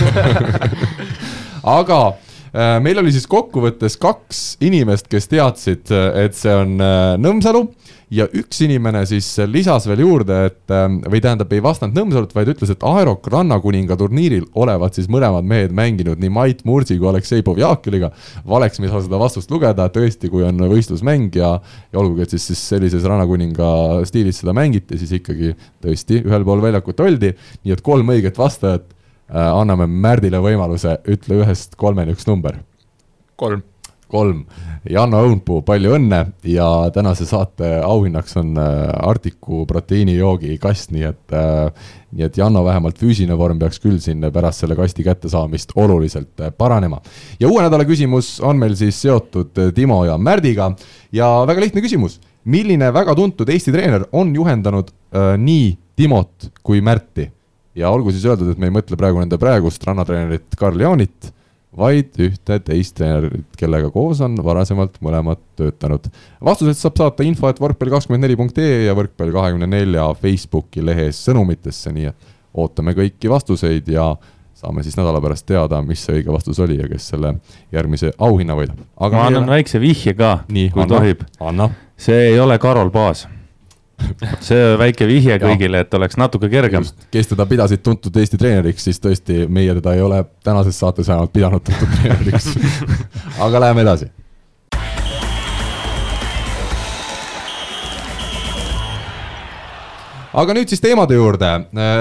[1.80, 7.62] aga äh, meil oli siis kokkuvõttes kaks inimest, kes teadsid, et see on äh, Nõmsalu
[8.10, 12.50] ja üks inimene siis lisas veel juurde, et äh, või tähendab, ei vastanud Nõmsalut, vaid
[12.50, 17.46] ütles, et Aerok Rannakuninga turniiril olevat siis mõlemad mehed mänginud nii Mait Mursi kui Aleksei
[17.46, 18.10] Povjakiliga.
[18.48, 21.56] valeks me ei saa seda vastust lugeda, tõesti, kui on võistlusmäng ja,
[21.92, 26.62] ja olgugi, et siis, siis sellises Rannakuninga stiilis seda mängiti, siis ikkagi tõesti ühel pool
[26.66, 28.99] väljakut oldi, nii et kolm õiget vastajat äh,
[29.30, 32.60] anname Märdile võimaluse, ütle ühest kolmeni üks number.
[33.36, 33.62] kolm.
[34.10, 34.44] kolm.
[34.90, 36.18] Janno Õunpuu, palju õnne
[36.48, 42.62] ja tänase saate auhinnaks on äh, Artiku proteiinijoogi kast, nii et äh, nii et Janno
[42.66, 47.00] vähemalt füüsiline vorm peaks küll siin pärast selle kasti kättesaamist oluliselt äh, paranema.
[47.40, 50.72] ja uue nädala küsimus on meil siis seotud äh, Timo ja Märdiga
[51.12, 52.20] ja väga lihtne küsimus.
[52.44, 57.30] milline väga tuntud Eesti treener on juhendanud äh, nii Timot kui Märti?
[57.80, 61.30] Ja olgu siis öeldud, et me ei mõtle praegu nende praegust rannatreenerit Karl Jaanit,
[61.80, 66.08] vaid ühte teist treenerit, kellega koos on varasemalt mõlemad töötanud.
[66.44, 70.84] vastused saab saata info, et võrkpalli kakskümmend neli punkt ee ja võrkpalli kahekümne nelja Facebooki
[70.84, 72.28] lehes sõnumitesse, nii et
[72.58, 74.10] ootame kõiki vastuseid ja
[74.60, 77.36] saame siis nädala pärast teada, mis see õige vastus oli ja kes selle
[77.72, 78.82] järgmise auhinna võidab.
[79.00, 81.70] ma annan väikse vihje ka, kui anna tohib., anna.
[81.96, 83.28] see ei ole Karol Paas.
[84.48, 86.86] see väike vihje kõigile, et oleks natuke kergem.
[87.10, 91.32] kes teda pidasid tuntud Eesti treeneriks, siis tõesti meie teda ei ole tänases saates vähemalt
[91.32, 92.52] pidanud tuntud treeneriks.
[93.46, 94.10] aga läheme edasi.
[100.32, 101.48] Aga nüüd siis teemade juurde.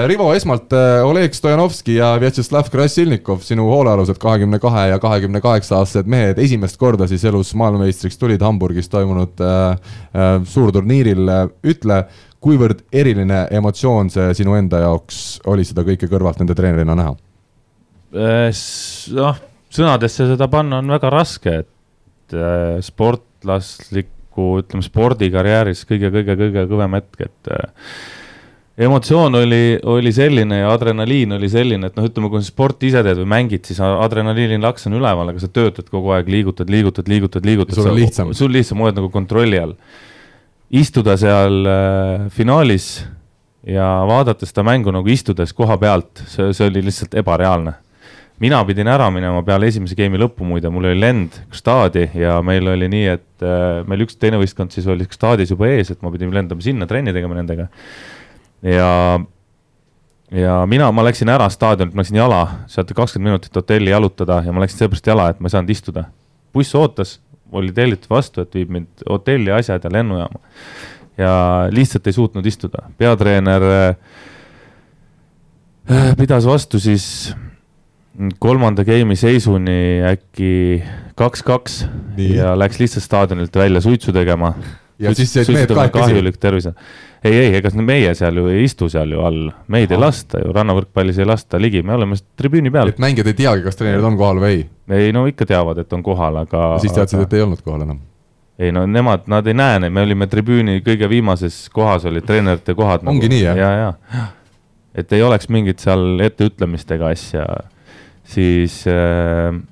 [0.08, 5.80] Rivo, esmalt äh, Oleg Stojanovski ja Vjatšeslav Krasilnikov, sinu hoolealused kahekümne kahe ja kahekümne kaheksa
[5.80, 11.32] aastased mehed esimest korda siis elus maailmameistriks tulid Hamburgis toimunud äh, äh, suurturniiril.
[11.66, 12.04] ütle,
[12.40, 17.16] kuivõrd eriline emotsioon see sinu enda jaoks oli seda kõike kõrvalt nende treenerina näha?
[19.14, 19.36] noh,
[19.70, 27.20] sõnadesse seda panna on väga raske, et äh, sportlaslikku nagu ütleme, spordikarjääris kõige-kõige-kõige kõvem hetk,
[27.26, 27.90] et äh,
[28.78, 33.02] emotsioon oli, oli selline ja adrenaliin oli selline, et noh, ütleme, kui sa sporti ise
[33.06, 37.10] teed või mängid, siis adrenaliini laks on üleval, aga sa töötad kogu aeg, liigutad, liigutad,
[37.10, 37.76] liigutad, liigutad.
[37.76, 38.32] sul on lihtsam.
[38.36, 39.76] sul lihtsam, oled nagu kontrolli all.
[40.70, 43.04] istuda seal äh, finaalis
[43.66, 47.76] ja vaadata seda mängu nagu istudes koha pealt, see, see oli lihtsalt ebareaalne
[48.40, 52.70] mina pidin ära minema peale esimese game'i lõppu muide, mul oli lend staadi ja meil
[52.72, 56.12] oli nii, et äh, meil üks teine võistkond siis oli staadis juba ees, et ma
[56.14, 57.68] pidin lendama sinna trenni tegema nendega.
[58.62, 59.20] Ja,
[60.30, 62.40] ja mina, ma läksin ära staadionilt, ma läksin jala,
[62.70, 66.04] sealt kakskümmend minutit hotelli jalutada ja ma läksin seepärast jala, et ma ei saanud istuda.
[66.52, 67.20] buss ootas,
[67.52, 70.40] oli tellitud vastu, et viib mind hotelli, asjad ja lennujaama.
[71.18, 71.32] ja
[71.70, 73.96] lihtsalt ei suutnud istuda, peatreener äh,
[76.18, 77.34] pidas vastu siis
[78.38, 80.82] kolmanda game'i seisuni äkki
[81.18, 81.84] kaks-kaks
[82.20, 84.54] ja läks lihtsalt staadionilt välja suitsu tegema.
[85.00, 86.04] Ja siis jäid mehed kahekesi.
[86.04, 86.72] kahjulik tervise.
[87.24, 89.98] ei, ei, ega meie seal ju ei istu seal ju all, meid Aha.
[89.98, 92.92] ei lasta ju, rannavõrkpallis ei lasta ligi, me oleme tribüüni peal.
[92.92, 94.62] et mängijad ei teagi, kas treenerid on kohal või ei?
[95.00, 96.72] ei no ikka teavad, et on kohal, aga.
[96.82, 98.02] siis teadsid, et ei olnud kohal enam?
[98.60, 102.76] ei no nemad, nad ei näe neid, me olime tribüüni kõige viimases kohas olid treenerite
[102.78, 103.06] kohad.
[103.06, 103.58] ongi nagu, nii jah?
[103.58, 104.28] ja, ja,
[104.94, 107.46] et ei oleks mingit seal etteütlemist ega asja
[108.30, 109.64] siis äh, siis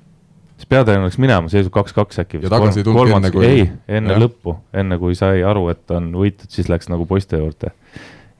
[0.69, 2.43] peatreener läks minema, seisub kaks-kaks äkki.
[2.43, 3.47] ja tagasi ei tulnud enne kui?
[3.47, 3.65] ei,
[3.99, 4.21] enne ja.
[4.21, 7.73] lõppu, enne kui sai aru, et on võitud, siis läks nagu poiste juurde.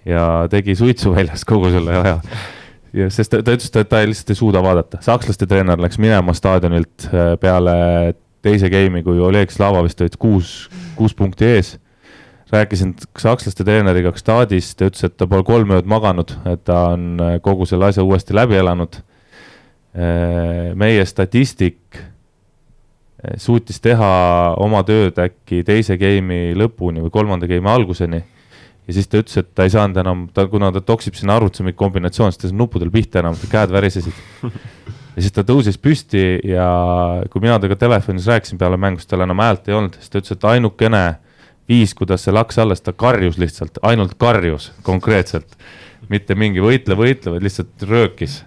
[0.08, 2.16] ja tegi suitsu väljas kogu selle aja.
[2.94, 6.36] ja sest ta, ta ütles, et ta lihtsalt ei suuda vaadata, sakslaste treener läks minema
[6.38, 7.76] staadionilt äh, peale
[8.46, 10.54] teise game'i, kui Oleg Slava vist olid kuus,
[10.96, 11.76] kuus punkti ees
[12.50, 17.12] rääkisin sakslaste treeneriga Gstadis, ta ütles, et ta pole kolm ööd maganud, et ta on
[17.22, 19.02] äh, kogu selle asja uuesti läbi elanud
[19.90, 21.98] Äh, meie statistik
[23.38, 24.10] suutis teha
[24.64, 28.22] oma tööd äkki teise game'i lõpuni või kolmanda game'i alguseni.
[28.88, 31.64] ja siis ta ütles, et ta ei saanud enam, ta, kuna ta toksib sinna arvutusse
[31.64, 34.22] mingit kombinatsiooni, siis ta ei saanud nuppudel pihta enam, käed värisesid.
[35.16, 36.70] ja siis ta tõusis püsti ja
[37.30, 40.24] kui mina temaga telefonis rääkisin peale mängu, siis tal enam häält ei olnud, siis ta
[40.24, 41.04] ütles, et ainukene
[41.70, 45.60] viis, kuidas see laks alles, ta karjus lihtsalt, ainult karjus konkreetselt.
[46.10, 48.40] mitte mingi võitle, võitle, vaid lihtsalt röökis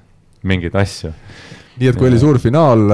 [0.42, 1.12] mingeid asju.
[1.78, 2.88] nii et kui oli suur finaal,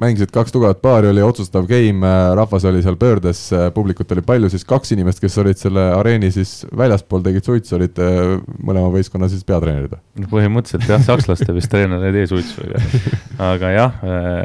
[0.00, 4.22] mängisid kaks tugevat paari, oli otsustav game, äh, rahvas oli seal pöördes, äh, publikut oli
[4.26, 8.00] palju, siis kaks inimest, kes olid selle areeni siis väljaspool, tegid suitsu, olid
[8.64, 9.96] mõlema võistkonna siis peatreenerid?
[10.30, 12.66] põhimõtteliselt jah, sakslaste vist treener ei tee suitsu,
[13.50, 14.36] aga jah äh,,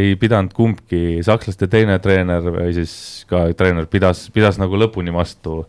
[0.00, 2.96] ei pidanud kumbki, sakslaste teine treener või siis
[3.30, 5.62] ka treener pidas, pidas nagu lõpuni vastu,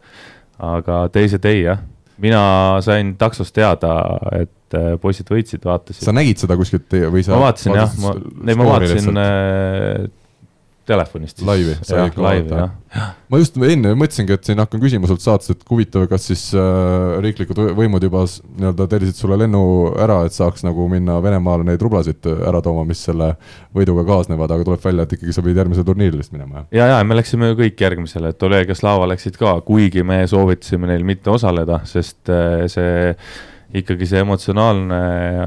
[0.57, 1.83] aga teised ei jah.
[2.17, 2.41] Mina
[2.81, 3.91] sain taksost teada,
[4.33, 6.03] et äh, poisid võitsid, vaatasin.
[6.03, 7.35] sa nägid seda kuskilt või sa?
[7.35, 8.15] ma vaatasin jah, ma,
[8.47, 10.07] ei ma vaatasin äh,
[10.87, 11.41] telefonist.
[11.45, 12.67] laivi, sai ikka vaadata.
[13.27, 17.17] ma just enne mõtlesingi, et siin hakkan küsima sult saates, et huvitav, kas siis äh,
[17.23, 19.63] riiklikud võimud juba nii-öelda tellisid sulle lennu
[19.99, 23.33] ära, et saaks nagu minna Venemaale neid rublasid ära tooma, mis selle
[23.75, 26.71] võiduga kaasnevad, aga tuleb välja, et ikkagi sa pidid järgmisele turniirile vist minema, jah?
[26.79, 30.23] ja, ja me läksime ju kõik järgmisele, et Oleg ja Slava läksid ka, kuigi me
[30.29, 33.13] soovitasime neil mitte osaleda, sest äh, see
[33.75, 34.97] ikkagi see emotsionaalne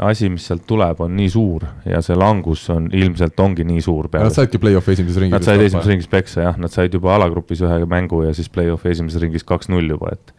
[0.04, 4.10] asi, mis sealt tuleb, on nii suur ja see langus on ilmselt ongi nii suur.
[4.12, 5.38] Nad saidki play-off'i esimeses ringis.
[5.38, 8.92] Nad said esimeses ringis peksa jah, nad said juba alagrupis ühe mängu ja siis play-off'i
[8.92, 10.34] esimeses ringis kaks-null juba, et.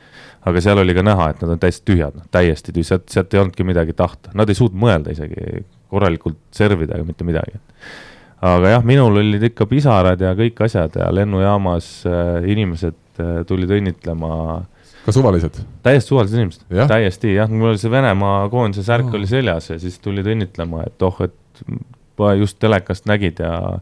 [0.45, 3.33] aga seal oli ka näha, et nad on täiesti tühjad, noh täiesti tühjad, sealt, sealt
[3.33, 7.59] ei olnudki midagi tahta, nad ei suutnud mõelda isegi korralikult servida ega mitte midagi.
[8.41, 13.69] aga jah, minul olid ikka pisarad ja kõik asjad ja lennujaamas äh, inimesed äh, tulid
[13.77, 15.61] õnnitlema äh, ka suvalised?
[15.85, 19.19] täiesti suvalised inimesed, täiesti jah, mul oli see Venemaa koondise särk oh.
[19.19, 21.65] oli seljas ja siis tulid õnnitlema, et oh, et
[22.37, 23.81] just telekast nägid ja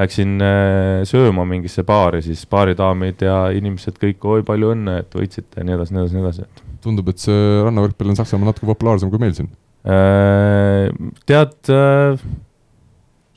[0.00, 5.60] läksin äh, sööma mingisse baari, siis baaridaamid ja inimesed kõik, oi palju õnne, et võitsite
[5.60, 6.62] ja nii edasi, nii edasi, nii edasi, et.
[6.84, 9.50] tundub, et see rannavõrkpall on Saksamaal natuke populaarsem kui meil siin
[9.84, 10.88] äh,.
[11.28, 12.22] tead äh,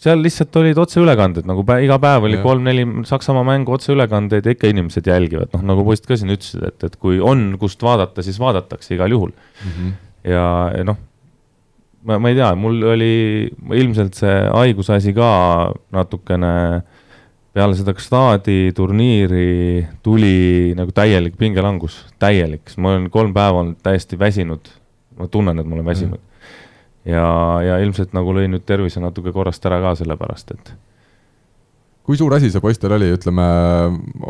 [0.04, 4.70] seal lihtsalt olid otseülekanded, nagu pä iga päev oli kolm-neli Saksamaa mängu otseülekandeid ja ikka
[4.72, 8.40] inimesed jälgivad, noh nagu poisid ka siin ütlesid, et, et kui on, kust vaadata, siis
[8.42, 9.70] vaadatakse igal juhul mm.
[9.70, 9.94] -hmm.
[10.32, 10.48] ja,
[10.78, 11.00] ja noh,
[12.04, 13.14] ma, ma ei tea, mul oli
[13.80, 15.30] ilmselt see haiguse asi ka
[15.96, 16.84] natukene
[17.54, 23.80] peale seda staadi turniiri tuli nagu täielik pingelangus, täielik, sest ma olen kolm päeva olnud
[23.84, 24.80] täiesti väsinud.
[25.14, 26.33] ma tunnen, et ma olen väsinud mm
[27.10, 27.28] ja,
[27.66, 30.74] ja ilmselt nagu lõi nüüd tervise natuke korrast ära ka sellepärast, et.
[32.04, 33.46] kui suur asi see poistel oli, ütleme,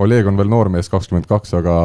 [0.03, 1.77] Oleg on veel noormees, kakskümmend kaks, aga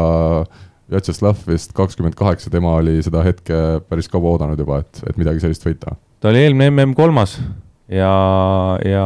[0.89, 3.57] Vjatšeslav vist kakskümmend kaheksa, tema oli seda hetke
[3.91, 5.99] päris kaua oodanud juba, et, et midagi sellist võita.
[6.21, 7.37] ta oli eelmine mm kolmas
[7.93, 8.13] ja,
[8.85, 9.05] ja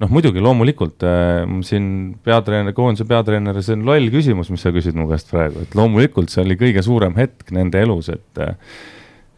[0.00, 1.86] noh, muidugi loomulikult äh, siin
[2.24, 6.32] peatreener, koondise peatreener, see on loll küsimus, mis sa küsid mu käest praegu, et loomulikult
[6.32, 8.56] see oli kõige suurem hetk nende elus, et äh,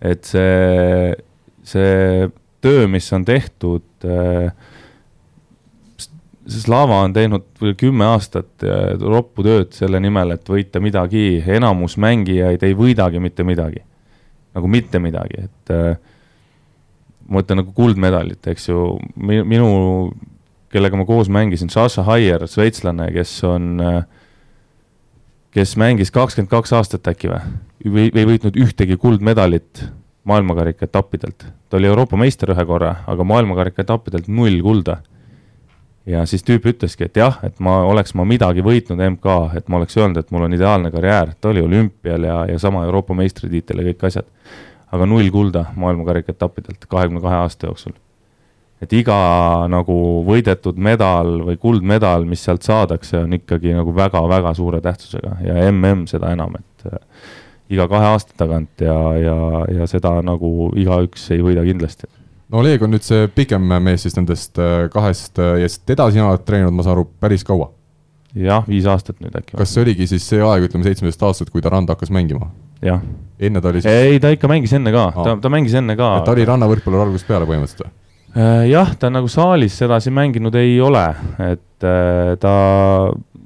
[0.06, 1.14] et see,
[1.66, 2.30] see
[2.64, 4.50] töö, mis on tehtud äh,,
[6.46, 12.62] Slava on teinud kümme aastat äh, roppu tööd selle nimel, et võita midagi, enamus mängijaid
[12.62, 13.82] ei võidagi mitte midagi.
[14.56, 15.98] nagu mitte midagi, et äh,
[17.26, 18.84] ma mõtlen nagu kuldmedalit, eks ju,
[19.18, 19.66] minu
[20.72, 23.82] kellega ma koos mängisin, Sasha Haier, šveitslane, kes on,
[25.54, 27.42] kes mängis kakskümmend kaks aastat äkki või,
[27.84, 29.84] või, ei võitnud ühtegi kuldmedalit
[30.26, 31.46] maailmakarika etappidelt.
[31.70, 34.96] ta oli Euroopa meister ühe korra, aga maailmakarika etappidelt null kulda.
[36.06, 39.80] ja siis tüüp ütleski, et jah, et ma oleks ma midagi võitnud MK, et ma
[39.80, 43.82] oleks öelnud, et mul on ideaalne karjäär, ta oli olümpial ja, ja sama Euroopa meistritiitel
[43.82, 44.26] ja kõik asjad.
[44.92, 47.96] aga null kulda maailmakarika etappidelt kahekümne kahe aasta jooksul
[48.82, 49.16] et iga
[49.72, 49.96] nagu
[50.26, 56.04] võidetud medal või kuldmedal, mis sealt saadakse, on ikkagi nagu väga-väga suure tähtsusega ja mm
[56.06, 56.86] seda enam, et
[57.72, 59.38] iga kahe aasta tagant ja, ja,
[59.80, 62.08] ja seda nagu igaüks ei võida kindlasti.
[62.52, 66.30] no Oleg on nüüd see pikem mees siis nendest äh, kahest äh, ja teda sina
[66.30, 67.72] oled treeninud, ma saan aru, päris kaua?
[68.36, 69.56] jah, viis aastat nüüd äkki.
[69.58, 72.50] kas see oligi siis see aeg, ütleme seitsmeteist aastat, kui ta randa hakkas mängima?
[72.84, 73.02] jah.
[73.40, 73.92] enne ta oli siis?
[73.92, 76.16] ei, ta ikka mängis enne ka, ta, ta mängis enne ka.
[76.26, 77.94] ta oli rannavõrkpallur algusest peale põhimõtteliselt või?
[78.36, 81.06] Äh, jah, ta nagu saalis sedasi mänginud ei ole,
[81.50, 81.64] et
[82.40, 82.52] ta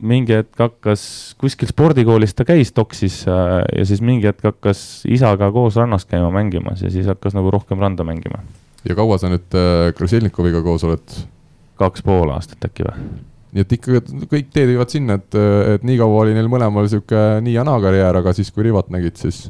[0.00, 1.02] mingi hetk hakkas,
[1.40, 6.30] kuskil spordikoolis ta käis, toksis äh, ja siis mingi hetk hakkas isaga koos rannas käima
[6.34, 8.44] mängimas ja siis hakkas nagu rohkem randa mängima.
[8.84, 9.60] ja kaua sa nüüd
[9.96, 11.20] Krasilnikoviga koos oled?
[11.80, 13.06] kaks pool aastat äkki või?
[13.50, 15.38] nii et ikka kõik teed viivad sinna, et,
[15.74, 18.92] et nii kaua oli neil mõlemal sihuke nii ja naa karjäär, aga siis, kui Rivat
[18.94, 19.48] nägid, siis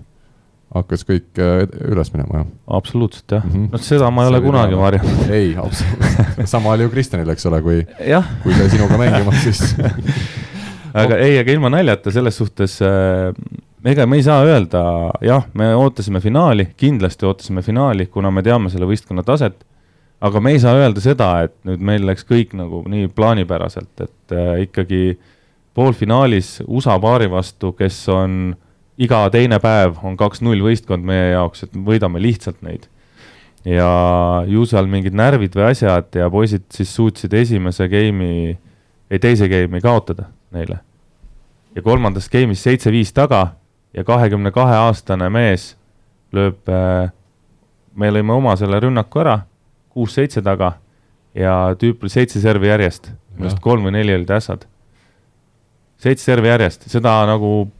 [0.74, 2.50] hakkas kõik äh, üles minema, jah?
[2.78, 3.72] absoluutselt jah mm, -hmm.
[3.72, 5.32] noh seda ma ei ole kunagi varjanud.
[5.34, 7.80] ei, absoluutselt, sama oli ju Kristjanil, eks ole, kui,
[8.44, 9.74] kui ta sinuga mängimas, siis
[10.94, 13.30] aga ei, aga ilma naljata selles suhtes äh,
[13.84, 14.82] ega me ei saa öelda,
[15.24, 19.62] jah, me ootasime finaali, kindlasti ootasime finaali, kuna me teame selle võistkonna taset,
[20.20, 24.36] aga me ei saa öelda seda, et nüüd meil läks kõik nagu nii plaanipäraselt, et
[24.36, 25.04] äh, ikkagi
[25.76, 28.54] poolfinaalis USA paari vastu, kes on
[29.00, 32.88] iga teine päev on kaks-null võistkond meie jaoks, et võidame lihtsalt neid.
[33.64, 33.86] ja
[34.48, 38.54] ju seal mingid närvid või asjad ja poisid siis suutsid esimese game'i,
[39.10, 40.80] ei teise game'i kaotada neile.
[41.74, 43.54] ja kolmandas game'is seitse-viis taga
[43.94, 45.74] ja kahekümne kahe aastane mees
[46.32, 47.10] lööb äh,,
[47.94, 49.40] me lõime oma selle rünnaku ära,
[49.90, 50.74] kuus-seitse taga
[51.34, 54.66] ja tüüp oli seitse servi järjest, arust kolm või neli olid ässad.
[55.98, 57.70] seitse servi järjest, seda nagu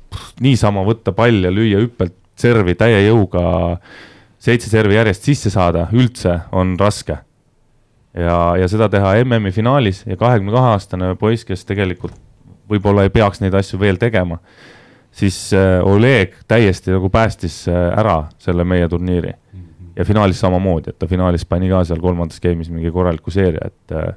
[0.40, 3.78] niisama võtta pall ja lüüa hüppelt servi täie jõuga,
[4.38, 7.18] seitse servi järjest sisse saada üldse on raske.
[8.14, 12.18] ja, ja seda teha MM-i finaalis ja kahekümne kahe aastane poiss, kes tegelikult
[12.70, 14.38] võib-olla ei peaks neid asju veel tegema,
[15.12, 19.34] siis äh, Oleg täiesti nagu päästis äh, ära selle meie turniiri.
[19.96, 23.92] ja finaalis samamoodi, et ta finaalis pani ka seal kolmandas game'is mingi korraliku seeria, et
[23.92, 24.14] äh,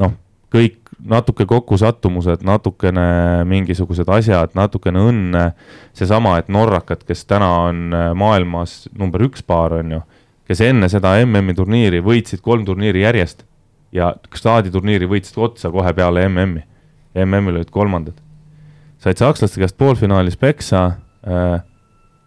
[0.00, 0.14] noh,
[0.54, 5.44] kõik natuke kokkusattumused, natukene mingisugused asjad, natukene õnne,
[5.94, 10.00] seesama, et norrakad, kes täna on maailmas number üks paar, on ju,
[10.48, 13.44] kes enne seda MM-i turniiri võitsid kolm turniiri järjest
[13.94, 16.64] ja staaditurniiri võitsid otsa kohe peale MM-i.
[17.14, 18.20] MM-il olid kolmandad.
[18.98, 20.86] said sakslaste käest poolfinaalis peksa,
[21.28, 21.60] äh,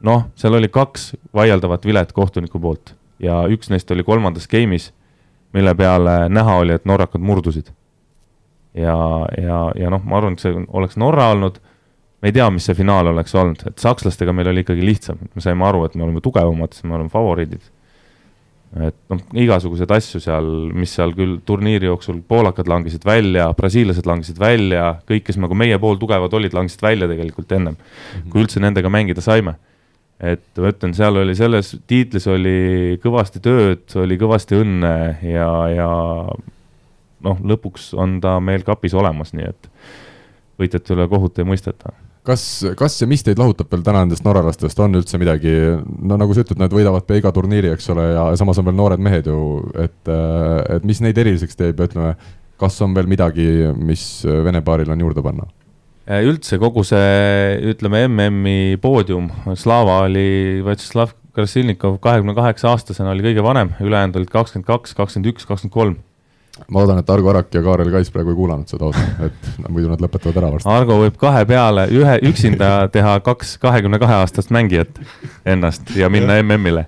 [0.01, 4.91] noh, seal oli kaks vaieldavat vilet kohtuniku poolt ja üks neist oli kolmandas game'is,
[5.53, 7.71] mille peale näha oli, et norrakad murdusid
[8.77, 11.59] ja, ja, ja noh, ma arvan, et see oleks Norra olnud,
[12.21, 15.43] me ei tea, mis see finaal oleks olnud, et sakslastega meil oli ikkagi lihtsam, me
[15.43, 17.65] saime aru, et me oleme tugevamad, me oleme favoriidid.
[18.75, 24.39] Et noh, igasuguseid asju seal, mis seal küll turniiri jooksul, poolakad langesid välja, brasiillased langesid
[24.41, 28.29] välja, kõik, kes nagu meie pool tugevad olid, langesid välja tegelikult ennem mm, -hmm.
[28.33, 29.55] kui üldse nendega mängida saime
[30.17, 34.93] et ma ütlen, seal oli selles tiitlis oli kõvasti tööd, oli kõvasti õnne
[35.29, 35.89] ja, ja
[37.23, 39.69] noh, lõpuks on ta meil kapis olemas, nii et
[40.57, 41.93] võitjate üle kohut ei mõisteta
[42.27, 42.43] kas,
[42.79, 45.53] kas ja mis teid lahutab veel täna nendest norralastest, on üldse midagi,
[45.85, 48.77] no nagu sa ütled, nad võidavad pea iga turniiri, eks ole, ja samas on veel
[48.77, 49.37] noored mehed ju,
[49.83, 50.01] et,
[50.75, 52.15] et mis neid eriliseks teeb ja ütleme,
[52.61, 53.47] kas on veel midagi,
[53.77, 55.47] mis Vene paaril on juurde panna?
[56.07, 57.07] üldse kogu see,
[57.67, 59.27] ütleme, MM-i poodium,
[59.59, 65.33] Slava oli, Vjatšeslav Krasilnikov kahekümne kaheksa aastasena oli kõige vanem, ülejäänud olid kakskümmend kaks, kakskümmend
[65.33, 65.97] üks, kakskümmend kolm
[66.65, 69.91] ma loodan, et Argo Arak ja Kaarel Kais praegu ei kuulanud seda osa, et muidu
[69.91, 70.69] nad lõpetavad ära varsti.
[70.73, 75.01] Argo võib kahe peale, ühe üksinda teha kaks kahekümne kahe aastast mängijat
[75.45, 76.87] ennast ja minna MM-ile.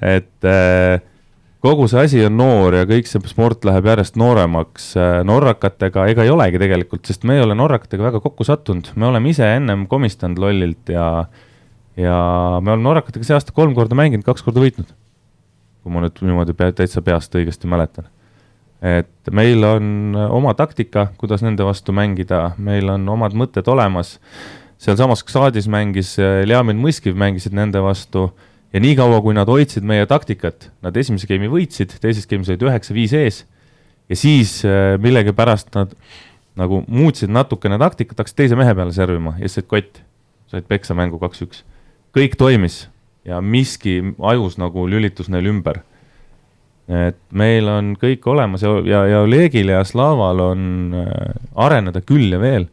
[0.00, 1.00] et äh,
[1.64, 4.92] kogu see asi on noor ja kõik see sport läheb järjest nooremaks.
[5.28, 9.32] norrakatega ega ei olegi tegelikult, sest me ei ole norrakatega väga kokku sattunud, me oleme
[9.32, 11.26] ise ennem komistanud lollilt ja,
[12.00, 12.16] ja
[12.60, 14.96] me oleme norrakatega see aasta kolm korda mänginud, kaks korda võitnud.
[15.80, 18.08] kui ma nüüd niimoodi pea, täitsa peast õigesti mäletan.
[18.82, 24.18] Et meil on oma taktika, kuidas nende vastu mängida, meil on omad mõtted olemas.
[24.80, 28.30] sealsamas Ksaadis mängis Ljamin Mõskiv, mängisid nende vastu
[28.72, 33.16] ja niikaua, kui nad hoidsid meie taktikat, nad esimese game'i võitsid, teises game'is olid üheksa-viis
[33.18, 33.44] ees
[34.10, 35.94] ja siis äh, millegipärast nad
[36.58, 40.02] nagu muutsid natukene taktikat, hakkasid teise mehe peale servima ja siis said kotti,
[40.50, 41.62] said peksa mängu kaks-üks.
[42.16, 42.88] kõik toimis
[43.24, 45.82] ja miski ajus nagu lülitus neil ümber.
[46.90, 50.62] Et meil on kõik olemas ja, ja, ja Olegil ja Slaval on
[50.98, 52.66] äh, areneda küll ja veel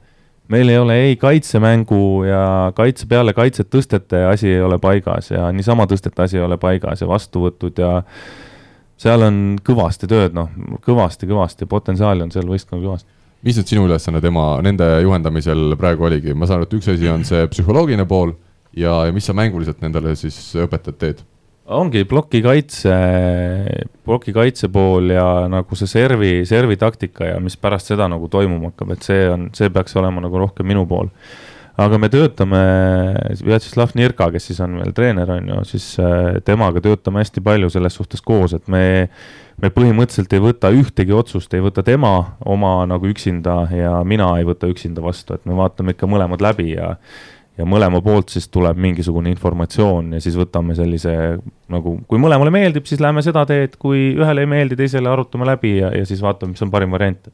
[0.47, 5.51] meil ei ole ei kaitsemängu ja kaitse peale kaitset tõstete asi ei ole paigas ja
[5.51, 7.91] niisama tõstete asi ei ole paigas ja vastuvõtud ja
[8.97, 10.49] seal on kõvasti tööd, noh,
[10.85, 13.11] kõvasti-kõvasti, potentsiaali on seal võistkonnal kõvasti.
[13.45, 17.09] mis nüüd sinu ülesanne tema, nende juhendamisel praegu oligi, ma saan aru, et üks asi
[17.11, 18.33] on see psühholoogiline pool
[18.73, 21.21] ja, ja mis sa mänguliselt nendele siis õpetad, teed?
[21.67, 22.95] Ongi plokikaitse,
[24.07, 28.95] plokikaitse pool ja nagu see servi, servi taktika ja mis pärast seda nagu toimuma hakkab,
[28.95, 31.11] et see on, see peaks olema nagu rohkem minu pool.
[31.77, 32.59] aga me töötame,
[33.45, 37.69] Vjatšeslav Nirka, kes siis on meil treener, on ju, siis äh, temaga töötame hästi palju
[37.69, 38.87] selles suhtes koos, et me
[39.61, 44.45] me põhimõtteliselt ei võta ühtegi otsust, ei võta tema oma nagu üksinda ja mina ei
[44.45, 46.95] võta üksinda vastu, et me vaatame ikka mõlemad läbi ja
[47.57, 51.15] ja mõlema poolt siis tuleb mingisugune informatsioon ja siis võtame sellise
[51.73, 55.79] nagu, kui mõlemale meeldib, siis läheme seda teed, kui ühele ei meeldi, teisele arutame läbi
[55.79, 57.31] ja, ja siis vaatame, mis on parim variant.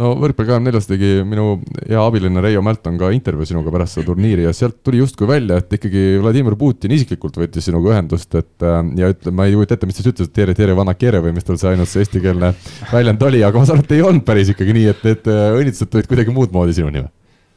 [0.00, 4.08] no võrkpalli kahekümne neljas tegi minu hea abiline Reio Mälton ka intervjuu sinuga pärast seda
[4.08, 8.66] turniiri ja sealt tuli justkui välja, et ikkagi Vladimir Putin isiklikult võttis sinuga ühendust, et
[8.66, 11.22] äh, ja ütle, ma ei kujuta ette, mis ta siis ütles, et tere, tere, vanakere
[11.22, 12.54] või mis tal see ainus see eestikeelne
[12.90, 15.50] väljend oli, aga ma saan aru, et ei olnud päris ikkagi nii, et need äh,
[15.60, 17.12] õnnitlused tulid kuidagi muud moodi sinuni või?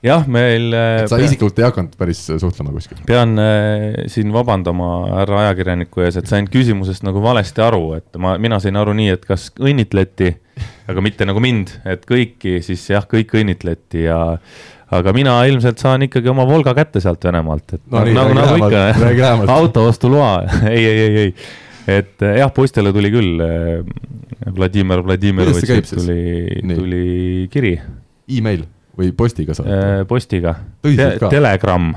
[0.06, 0.74] Jah, meil.
[0.74, 3.00] et sa isiklikult ei hakanud päris suhtlema kuskil?
[3.08, 4.92] pean äh, siin vabandama
[5.22, 9.12] härra ajakirjaniku ees, et sain küsimusest nagu valesti aru, et ma, mina sain aru nii,
[9.16, 10.32] et kas õnnitleti,
[10.92, 14.20] aga mitte nagu mind, et kõiki, siis jah, kõik õnnitleti ja
[14.96, 18.60] aga mina ilmselt saan ikkagi oma Volga kätte sealt Venemaalt, et no, nii, nagu, nagu
[18.62, 20.34] ikka, autoostuloa
[20.74, 21.34] ei, ei, ei, ei,
[22.00, 23.82] et äh, jah, poistele tuli küll äh,
[24.56, 26.22] Vladimir Vladimirovitšilt tuli,
[26.76, 27.06] tuli
[27.54, 27.92] kiri e.
[28.38, 28.66] email
[28.98, 29.78] või postiga saate?
[29.78, 31.10] Äh, postiga Te.
[31.30, 31.90] Telegram.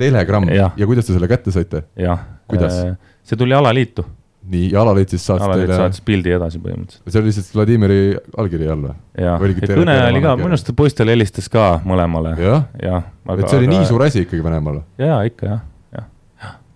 [0.00, 0.70] Telegram ja.
[0.76, 1.86] ja kuidas te selle kätte saite?
[1.98, 2.26] jah.
[2.50, 2.82] kuidas?
[2.84, 4.04] Äh, see tuli alaliitu.
[4.52, 5.80] nii, ja alaliit siis saatis alaliit teile?
[5.80, 7.10] saatis pildi edasi põhimõtteliselt.
[7.10, 8.00] see oli lihtsalt Vladimiri
[8.44, 8.94] allkiri all või?
[9.18, 12.36] jah, ja kõne oli ka, minu arust poistele helistas ka mõlemale.
[12.40, 13.02] jah ja,?
[13.36, 13.76] et see oli aga...
[13.76, 14.82] nii suur asi ikkagi Venemaal?
[14.98, 15.68] jaa, ikka jah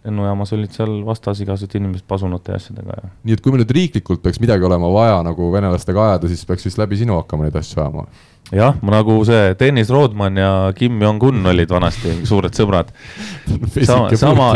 [0.06, 3.10] lennujaamas olid seal vastas igasugused inimesed pasunate ja asjadega ja.
[3.26, 6.66] nii et kui meil nüüd riiklikult peaks midagi olema vaja nagu venelastega ajada, siis peaks
[6.68, 8.06] vist läbi sinu hakkama neid asju ajama?
[8.54, 12.92] Jah, nagu see Dennis Rodman ja Kim Jong-un olid vanasti suured sõbrad.
[13.88, 14.50] sama, sama,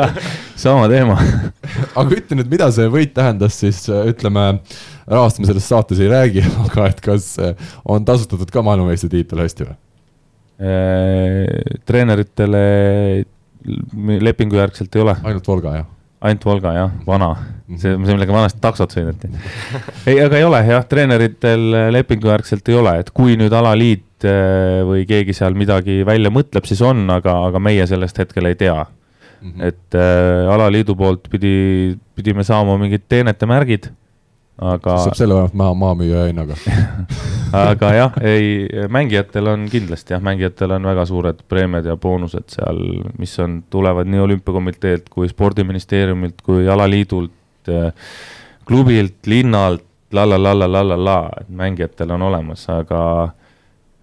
[0.64, 1.16] sama teema
[2.00, 4.46] aga ütle nüüd, mida see võit tähendas siis, ütleme,
[5.10, 7.32] rahast me selles saates ei räägi, aga et kas
[7.84, 9.78] on tasustatud ka maailmameistritiitel hästi või?
[10.60, 12.64] Äh, treeneritele
[14.20, 15.16] lepingujärgselt ei ole.
[15.24, 15.88] ainult Volga, jah?
[16.20, 17.30] Ainult Volga jah, vana,
[17.70, 19.30] see, see millega vanasti taksot sõideti.
[20.10, 21.66] ei, aga ei ole jah, treeneritel
[21.96, 26.82] lepingujärgselt ei ole, et kui nüüd alaliit äh, või keegi seal midagi välja mõtleb, siis
[26.84, 29.48] on, aga, aga meie sellest hetkel ei tea mm.
[29.48, 29.70] -hmm.
[29.70, 33.90] et äh, alaliidu poolt pidi, pidime saama mingid teenete märgid
[34.60, 34.96] aga.
[35.04, 36.56] saab selle vähemalt maha, maha müüa hinnaga
[37.64, 42.80] aga jah, ei, mängijatel on kindlasti jah, mängijatel on väga suured preemiad ja boonused seal,
[43.18, 47.70] mis on, tulevad nii olümpiakomiteelt kui spordiministeeriumilt kui alaliidult,
[48.68, 53.02] klubilt, linnalt la la la la la la la, et mängijatel on olemas, aga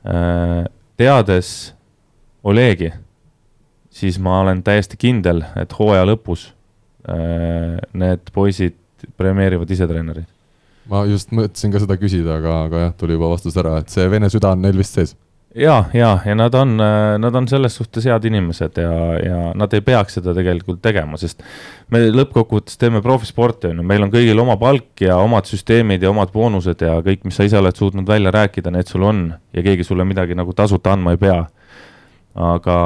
[0.07, 0.63] äh,
[0.97, 1.73] teades
[2.47, 2.87] Olegi,
[3.91, 6.45] siis ma olen täiesti kindel, et hooaja lõpus
[7.09, 8.77] äh, need poisid
[9.19, 10.36] premeerivad ise treenereid
[10.91, 14.07] ma just mõtlesin ka seda küsida, aga, aga jah, tuli juba vastus ära, et see
[14.11, 15.15] vene süda on neil vist sees.
[15.57, 18.91] ja, ja, ja nad on, nad on selles suhtes head inimesed ja,
[19.23, 21.43] ja nad ei peaks seda tegelikult tegema, sest
[21.93, 26.11] me lõppkokkuvõttes teeme profisporti, on ju, meil on kõigil oma palk ja omad süsteemid ja
[26.13, 29.65] omad boonused ja kõik, mis sa ise oled suutnud välja rääkida, need sul on ja
[29.65, 31.41] keegi sulle midagi nagu tasuta andma ei pea.
[32.38, 32.79] aga,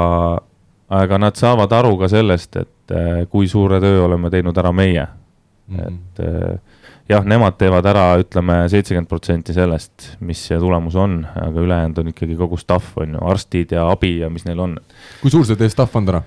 [0.88, 5.06] aga nad saavad aru ka sellest, et eh, kui suure töö oleme teinud ära meie
[5.06, 5.88] mm, -hmm.
[5.88, 6.72] et eh,
[7.12, 12.12] jah, nemad teevad ära, ütleme, seitsekümmend protsenti sellest, mis see tulemus on, aga ülejäänud on
[12.12, 14.76] ikkagi kogu staff, on ju, arstid ja abi ja mis neil on.
[15.22, 16.22] kui suur see teie staff on täna?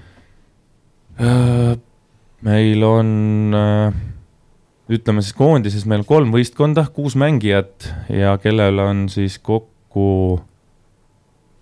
[1.16, 1.78] Äh,
[2.46, 3.10] meil on,
[3.56, 3.96] äh,
[4.92, 10.42] ütleme siis koondises meil kolm võistkonda, kuus mängijat ja kellel on siis kokku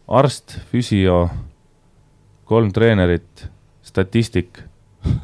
[0.07, 1.27] arst, füsio,
[2.49, 3.47] kolm treenerit,
[3.85, 4.63] statistik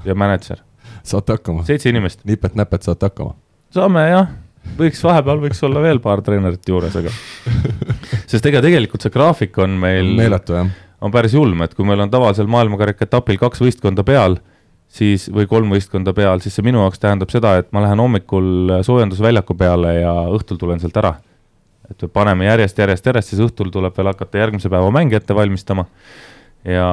[0.05, 0.63] ja mänedžer.
[1.03, 1.65] saate hakkama?
[1.65, 2.25] seitse inimest.
[2.27, 3.35] nipet-näpet saate hakkama?
[3.73, 4.29] Saame jah,
[4.79, 7.13] võiks vahepeal võiks olla veel paar treenerit juures, aga
[8.31, 10.69] sest ega tegelikult see graafik on meil meeletu jah.
[11.01, 14.39] on päris julm, et kui meil on tavalisel maailmakarika etapil kaks võistkonda peal,
[14.87, 18.79] siis, või kolm võistkonda peal, siis see minu jaoks tähendab seda, et ma lähen hommikul
[18.85, 21.17] soojendusväljaku peale ja õhtul tulen sealt ära
[21.89, 25.87] et paneme järjest, järjest, järjest, siis õhtul tuleb veel hakata järgmise päeva mänge ette valmistama.
[26.67, 26.89] Ja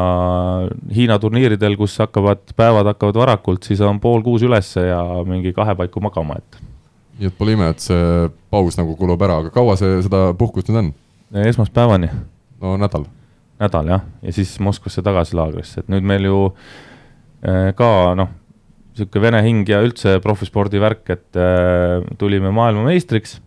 [0.94, 5.74] Hiina turniiridel, kus hakkavad, päevad hakkavad varakult, siis on pool kuus ülesse ja mingi kahe
[5.78, 6.60] paiku magama, et.
[7.18, 10.70] nii et pole ime, et see paus nagu kulub ära, aga kaua see, seda puhkust
[10.70, 10.90] nüüd on?
[11.46, 12.10] esmaspäevani.
[12.62, 13.08] no nädal.
[13.62, 18.30] nädal jah, ja siis Moskvasse tagasi laagrisse, et nüüd meil ju äh, ka noh,
[18.94, 23.40] niisugune vene hing ja üldse profispordi värk, et äh, tulime maailmameistriks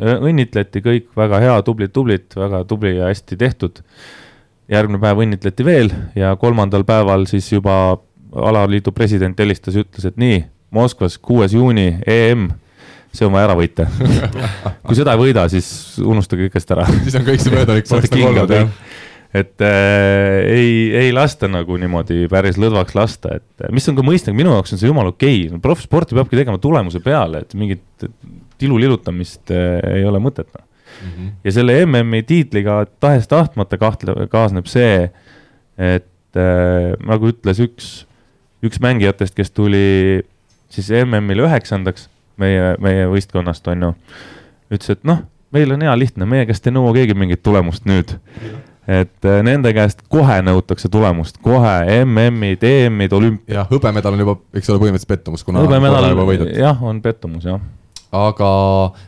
[0.00, 3.82] õnnitleti kõik väga hea, tublid, tublid, väga tubli ja hästi tehtud.
[4.70, 7.98] Järgmine päev õnnitleti veel ja kolmandal päeval siis juba
[8.30, 12.46] alaliidu president helistas ja ütles, et nii, Moskvas kuues juuni EM,
[13.10, 13.88] see on vaja ära võita.
[14.86, 16.84] Kui seda ei võida, siis unustage kõigest ära.
[17.00, 18.70] Siis on kõik see möödanik nagu olnud, jah.
[19.42, 20.70] et äh, ei,
[21.02, 24.82] ei lasta nagu niimoodi päris lõdvaks lasta, et mis on ka mõistlik, minu jaoks on
[24.82, 25.48] see jumala okei.
[25.48, 28.10] Okay., proffsporti peabki tegema tulemuse peale, et mingit
[28.62, 30.69] tilulilutamist äh, ei ole mõtet noh
[31.00, 31.32] mm -hmm..
[31.44, 35.10] ja selle MM-i tiitliga tahes-tahtmata kahtle-, kaasneb see,
[35.78, 37.90] et äh, nagu ütles üks,
[38.62, 40.22] üks mängijatest, kes tuli
[40.70, 42.08] siis MM-il üheksandaks
[42.40, 43.92] meie, meie võistkonnast, on ju,
[44.70, 45.24] ütles, et noh,
[45.54, 48.16] meil on hea lihtne, meie käest ei nõua keegi mingit tulemust nüüd.
[48.90, 51.74] Et äh, nende käest kohe nõutakse tulemust, kohe
[52.04, 53.60] MM-id, EM-id, olümpia.
[53.60, 56.10] jah, hõbemedal on juba, eks ole, põhimõtteliselt pettumus, kuna hõbemedal,
[56.56, 57.60] jah, on pettumus, jah
[58.10, 58.50] aga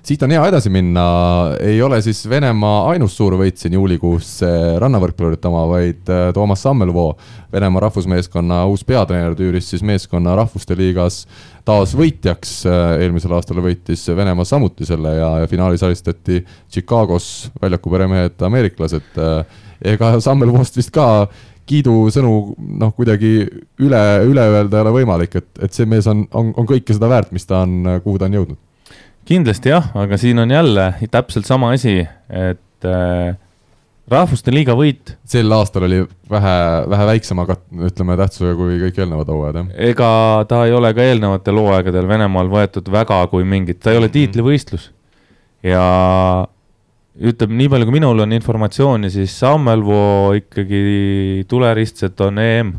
[0.07, 1.05] siit on hea edasi minna,
[1.59, 4.36] ei ole siis Venemaa ainus suur võit siin juulikuus
[4.82, 7.16] rannavõrkpallurite oma, vaid äh, Toomas Sammelvoo,
[7.53, 11.24] Venemaa rahvusmeeskonna uus peatreener, tüüris siis meeskonna rahvuste liigas
[11.66, 17.90] taas võitjaks, äh, eelmisel aastal võitis Venemaa samuti selle ja, ja finaalis alistati Chicagos väljaku
[17.90, 19.14] peremehed ameeriklased.
[19.18, 19.62] Äh,
[19.96, 21.26] ega Sammelvoost vist ka
[21.66, 22.34] kiidusõnu
[22.78, 23.40] noh, kuidagi
[23.82, 27.11] üle, üle öelda ei ole võimalik, et, et see mees on, on, on kõike seda
[27.11, 28.68] väärt, mis ta on, kuhu ta on jõudnud
[29.28, 33.34] kindlasti jah, aga siin on jälle täpselt sama asi, et äh,
[34.10, 35.14] rahvuste liiga võit.
[35.28, 36.54] sel aastal oli vähe,
[36.90, 37.46] vähe väiksema,
[37.88, 39.68] ütleme, tähtsusega kui kõik eelnevad hooajad, jah?
[39.90, 40.10] ega
[40.48, 44.16] ta ei ole ka eelnevatel hooaegadel Venemaal võetud väga kui mingit, ta ei ole mhm.
[44.18, 44.90] tiitlivõistlus.
[45.66, 45.84] ja
[47.22, 52.72] ütleme, nii palju kui minul on informatsiooni, siis Sammelvoo ikkagi tuleristsed on EM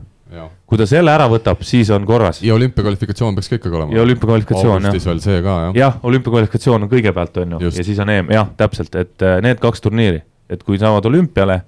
[0.66, 2.42] kui ta selle ära võtab, siis on korras.
[2.44, 3.96] ja olümpiakvalifikatsioon peaks ka ikkagi olema.
[3.96, 5.00] ja olümpiakvalifikatsioon, jah.
[5.06, 5.78] veel see ka, jah.
[5.78, 9.62] jah, olümpiakvalifikatsioon on kõigepealt, on ju, ja siis on EM, jah, täpselt, et äh, need
[9.64, 11.62] kaks turniiri, et kui saavad olümpiale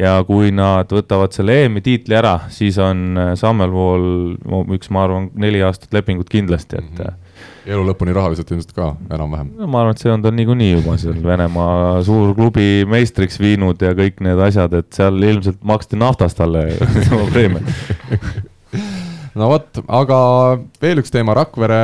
[0.00, 4.06] ja kui nad võtavad selle EM-i tiitli ära, siis on äh, Sammelvool
[4.76, 7.02] üks, ma arvan, neli aastat lepingut kindlasti, et mm.
[7.04, 7.26] -hmm
[7.66, 9.52] elu lõpuni rahaliselt ilmselt ka enam-vähem.
[9.58, 13.92] no ma arvan, et see on ta niikuinii juba seal Venemaa suurklubi meistriks viinud ja
[13.98, 16.66] kõik need asjad, et seal ilmselt maksti naftast talle
[17.34, 17.62] preemia
[19.38, 20.18] no vot, aga
[20.82, 21.78] veel üks teema, Rakvere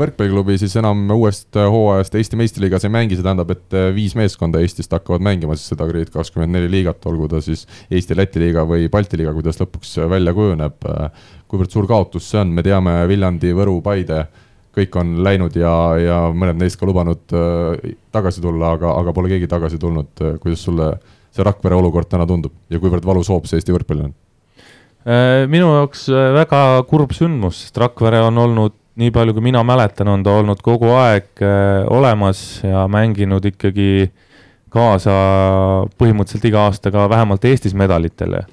[0.00, 4.94] võrkpalliklubi siis enam uuest hooajast Eesti meistriliigas ei mängi, see tähendab, et viis meeskonda Eestist
[4.94, 9.18] hakkavad mängima siis seda Grid kakskümmend neli liigat, olgu ta siis Eesti-Läti liiga või Balti
[9.20, 10.88] liiga, kuidas lõpuks välja kujuneb.
[11.50, 14.26] kuivõrd suur kaotus see on, me teame Viljandi, Võru, Paide
[14.74, 19.32] kõik on läinud ja, ja mõned neist ka lubanud äh, tagasi tulla, aga, aga pole
[19.32, 20.12] keegi tagasi tulnud.
[20.42, 20.92] kuidas sulle
[21.34, 24.14] see Rakvere olukord täna tundub ja kuivõrd valus hoop see Eesti võrkpallil on?
[25.04, 26.58] Äh, minu jaoks äh, väga
[26.88, 30.94] kurb sündmus, sest Rakvere on olnud, nii palju kui mina mäletan, on ta olnud kogu
[30.96, 34.08] aeg äh, olemas ja mänginud ikkagi
[34.74, 35.14] kaasa
[36.00, 38.46] põhimõtteliselt iga aasta ka vähemalt Eestis medalitele.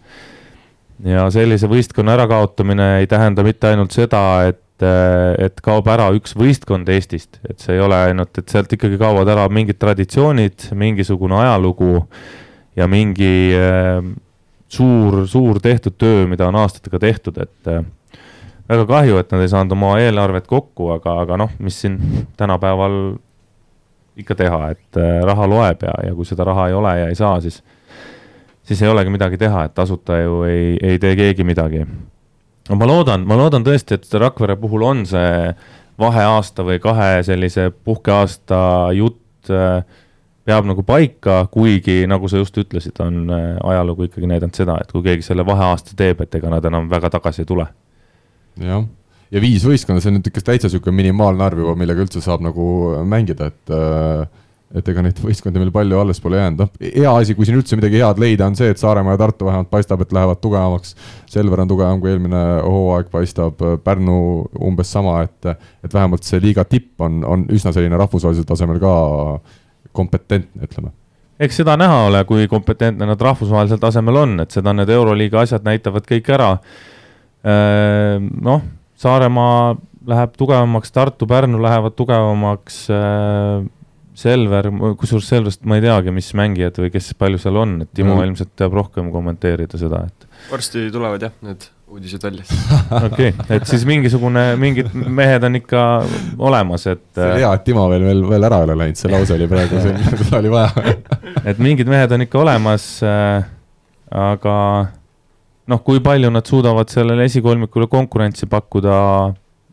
[1.02, 6.36] ja sellise võistkonna ärakaotamine ei tähenda mitte ainult seda, et et, et kaob ära üks
[6.38, 11.38] võistkond Eestist, et see ei ole ainult, et sealt ikkagi kaovad ära mingid traditsioonid, mingisugune
[11.42, 12.02] ajalugu
[12.78, 14.02] ja mingi äh,
[14.72, 17.84] suur, suur tehtud töö, mida on aastatega tehtud, et äh,
[18.70, 22.00] väga kahju, et nad ei saanud oma eelarvet kokku, aga, aga noh, mis siin
[22.40, 22.98] tänapäeval
[24.22, 27.20] ikka teha, et äh, raha loeb ja, ja kui seda raha ei ole ja ei
[27.20, 27.62] saa, siis,
[28.68, 31.86] siis ei olegi midagi teha, et tasuta ju ei, ei tee keegi midagi
[32.72, 35.52] no ma loodan, ma loodan tõesti, et Rakvere puhul on see
[36.02, 38.62] vaheaasta või kahe sellise puhkeaasta
[38.98, 39.84] jutt äh,
[40.48, 43.44] peab nagu paika, kuigi nagu sa just ütlesid, on äh,
[43.74, 47.12] ajalugu ikkagi näidanud seda, et kui keegi selle vaheaasta teeb, et ega nad enam väga
[47.18, 47.68] tagasi ei tule.
[48.62, 48.88] jah,
[49.32, 52.44] ja viis võistkonda, see on nüüd ikka täitsa niisugune minimaalne arv juba, millega üldse saab
[52.46, 52.66] nagu
[53.08, 54.26] mängida, et äh,
[54.78, 57.78] et ega neid võistkondi meil palju alles pole jäänud, noh, hea asi, kui siin üldse
[57.80, 60.96] midagi head leida, on see, et Saaremaa ja Tartu vähemalt paistab, et lähevad tugevamaks.
[61.32, 64.16] Selver on tugevam kui eelmine hooaeg paistab, Pärnu
[64.70, 65.52] umbes sama, et,
[65.84, 68.96] et vähemalt see liiga tipp on, on üsna selline rahvusvahelisel tasemel ka
[69.96, 70.96] kompetentne, ütleme
[71.42, 75.66] eks seda näha ole, kui kompetentne nad rahvusvahelisel tasemel on, et seda need Euroliiga asjad
[75.66, 76.52] näitavad kõik ära.
[77.42, 78.62] Ehm, noh,
[79.02, 79.74] Saaremaa
[80.08, 83.72] läheb tugevamaks, Tartu, Pärnu lähevad tugevamaks ehm,
[84.22, 84.70] Selver,
[85.00, 88.26] kusjuures Selverist ma ei teagi, mis mängijad või kes palju seal on, et Timo mm.
[88.30, 90.28] ilmselt teab rohkem kommenteerida seda, et.
[90.52, 92.46] varsti tulevad jah, need uudised välja.
[93.08, 95.86] okei okay., et siis mingisugune, mingid mehed on ikka
[96.40, 97.04] olemas, et.
[97.18, 99.50] see oli hea, et Timo veel, veel, veel ära ei ole läinud, see lause oli
[99.52, 100.96] praegu see, mida oli vaja
[101.46, 103.44] et mingid mehed on ikka olemas äh,,
[104.12, 104.56] aga
[105.72, 108.96] noh, kui palju nad suudavad sellele esikolmikule konkurentsi pakkuda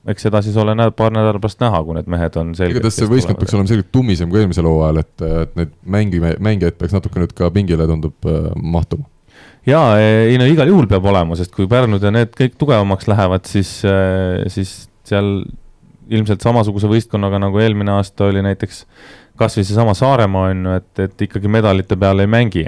[0.08, 2.78] eks seda siis ole näed, paar nädalat pärast näha, kui need mehed on selged.
[2.78, 6.78] igatahes see võistkond peaks olema selgelt tummisem kui eelmisel hooajal, et, et neid mängi-, mängijaid
[6.80, 9.08] peaks natuke nüüd ka pingile, tundub äh, mahtuma.
[9.68, 13.46] jaa, ei no igal juhul peab olema, sest kui Pärnud ja need kõik tugevamaks lähevad,
[13.50, 14.76] siis, äh, siis
[15.08, 15.42] seal
[16.08, 18.86] ilmselt samasuguse võistkonnaga, nagu eelmine aasta oli näiteks
[19.38, 22.64] kas või seesama Saaremaa on ju, et, et ikkagi medalite peale ei mängi.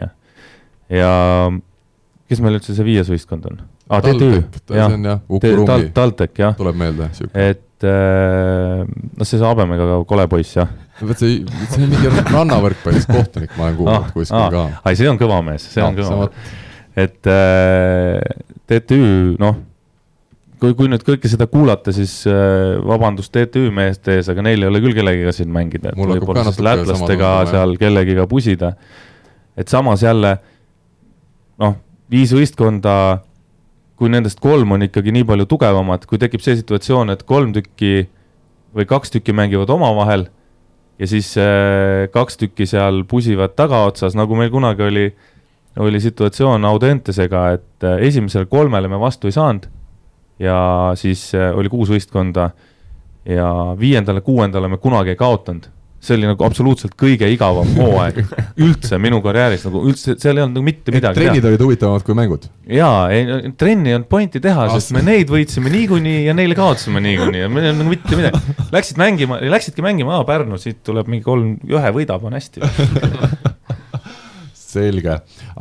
[0.90, 1.12] ja
[2.30, 3.62] kes meil üldse see viies võistkond on?
[3.90, 4.42] Aa, ah, TTÜ,
[4.76, 4.92] jah,
[5.66, 6.54] Tal-, TalTech, jah.
[6.58, 7.46] tuleb meelde, sihuke.
[7.50, 10.68] et äh, noh, see habemega kole poiss, jah.
[11.00, 11.40] vot see,
[11.72, 14.66] see on mingi rannavõrkpallis kohtunik, ma olen kuulnud ah, kuskil ah, ka.
[14.84, 16.52] ai, see on kõva mees, see on kõva mees.
[17.02, 18.20] et äh,
[18.70, 19.00] TTÜ,
[19.42, 19.58] noh,
[20.62, 24.70] kui, kui nüüd kõike seda kuulata, siis äh, vabandust TTÜ meeste ees, aga neil ei
[24.70, 28.76] ole küll kellegiga siin mängida, et võib-olla siis lätlastega seal kellegiga pusida.
[29.58, 30.36] et samas jälle
[31.58, 31.74] noh,
[32.10, 32.94] viis võistkonda
[34.00, 38.06] kui nendest kolm on ikkagi nii palju tugevamad, kui tekib see situatsioon, et kolm tükki
[38.72, 40.24] või kaks tükki mängivad omavahel
[41.00, 45.04] ja siis äh, kaks tükki seal pusivad tagaotsas, nagu meil kunagi oli,
[45.84, 49.68] oli situatsioon Audentesega, et äh, esimesele kolmele me vastu ei saanud
[50.40, 50.56] ja
[50.96, 52.50] siis äh, oli kuus võistkonda
[53.28, 55.68] ja viiendale-kuuendale me kunagi ei kaotanud
[56.00, 58.22] see oli nagu absoluutselt kõige igavam hooaeg
[58.64, 62.16] üldse minu karjääris nagu üldse, seal ei olnud nagu mitte midagi trennid olid huvitavamad kui
[62.16, 62.46] mängud?
[62.72, 67.02] jaa, ei trenni ei olnud pointi teha, sest me neid võitsime niikuinii ja neile kaotasime
[67.04, 68.56] niikuinii ja meil ei olnud nagu mitte midagi.
[68.72, 72.64] Läksid mängima, läksidki mängima, aa Pärnu, siit tuleb mingi kolm, ühe võidab, on hästi
[74.70, 75.16] selge,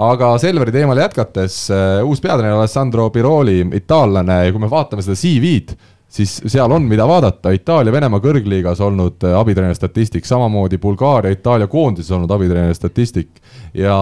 [0.05, 5.17] aga Selveri teemal jätkates, äh, uus peatreener Alessandro Piroli, itaallane ja kui me vaatame seda
[5.19, 5.75] CV-d,
[6.09, 12.11] siis seal on, mida vaadata, Itaalia-Venemaa kõrgliigas olnud äh, abitreeneri statistik, samamoodi Bulgaaria, Itaalia koondises
[12.17, 13.29] olnud abitreeneri statistik.
[13.73, 13.95] Ja,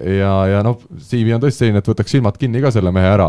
[0.00, 3.26] ja, ja noh, CV on tõesti selline, et võtaks silmad kinni ka selle mehe ära.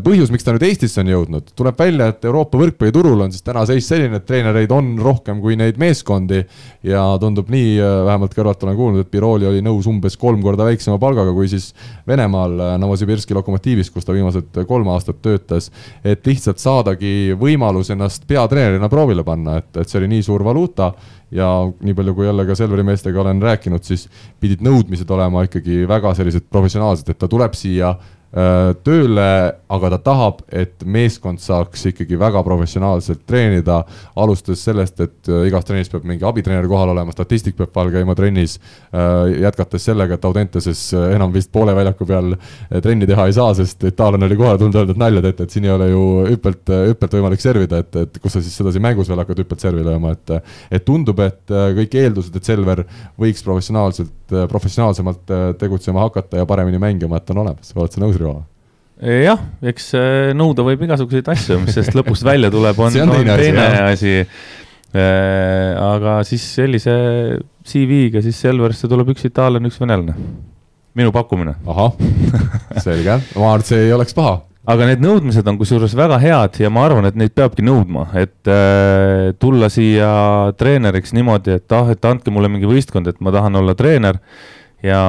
[0.00, 3.66] põhjus, miks ta nüüd Eestisse on jõudnud, tuleb välja, et Euroopa võrkpalliturul on siis täna
[3.68, 6.40] seis selline, et treenereid on rohkem kui neid meeskondi.
[6.86, 7.76] Ja tundub nii,
[8.08, 11.74] vähemalt kõrvalt olen kuulnud, et Biroli oli nõus umbes kolm korda väiksema palgaga kui siis
[12.08, 15.68] Venemaal Novosibirski Lokomotiivis, kus ta viimased kolm aastat töötas,
[16.04, 20.92] et lihtsalt saadagi võimalus ennast peatreenerina proovile panna, et, et see oli nii suur valuuta
[21.34, 24.06] ja nii palju, kui jälle ka Selveri meestega olen rääkinud, siis
[24.40, 27.94] pidid nõudmised olema ikkagi väga sellised professionaalsed, et ta tuleb siia
[28.30, 29.26] tööle,
[29.74, 33.80] aga ta tahab, et meeskond saaks ikkagi väga professionaalselt treenida,
[34.22, 38.14] alustades sellest, et äh, igas trennis peab mingi abitreener kohal olema, statistik peab peal käima
[38.18, 38.58] trennis,
[38.94, 42.36] äh, jätkates sellega, et Audenteses enam vist poole väljaku peal
[42.84, 45.74] trenni teha ei saa, sest itaallane oli kohale tulnud et nalja teete, et siin ei
[45.74, 49.42] ole ju hüppelt, hüppelt võimalik servida, et, et kus sa siis sedasi mängus veel hakkad
[49.42, 50.36] hüppelt servi lööma, et
[50.70, 52.84] et tundub, et kõik eeldused, et Selver
[53.20, 54.12] võiks professionaalselt,
[54.50, 58.40] professionaalsemalt tegutsema hakata ja paremini mängima, et on olemas, oled sa nõus, Rivo?
[59.00, 63.36] jah, eks äh, nõuda võib igasuguseid asju, mis sellest lõpust välja tuleb, on, on teine,
[63.40, 64.58] teine asi, asi..
[64.90, 66.92] Äh, aga siis sellise
[67.62, 70.16] CV-ga siis Selverisse tuleb üks itaallane, üks venelane.
[70.98, 71.54] minu pakkumine.
[71.64, 71.94] ahah,
[72.82, 76.60] selge, ma arvan, et see ei oleks paha aga need nõudmised on kusjuures väga head
[76.60, 80.10] ja ma arvan, et neid peabki nõudma, et äh, tulla siia
[80.60, 84.20] treeneriks niimoodi, et ah, et andke mulle mingi võistkond, et ma tahan olla treener
[84.84, 85.00] ja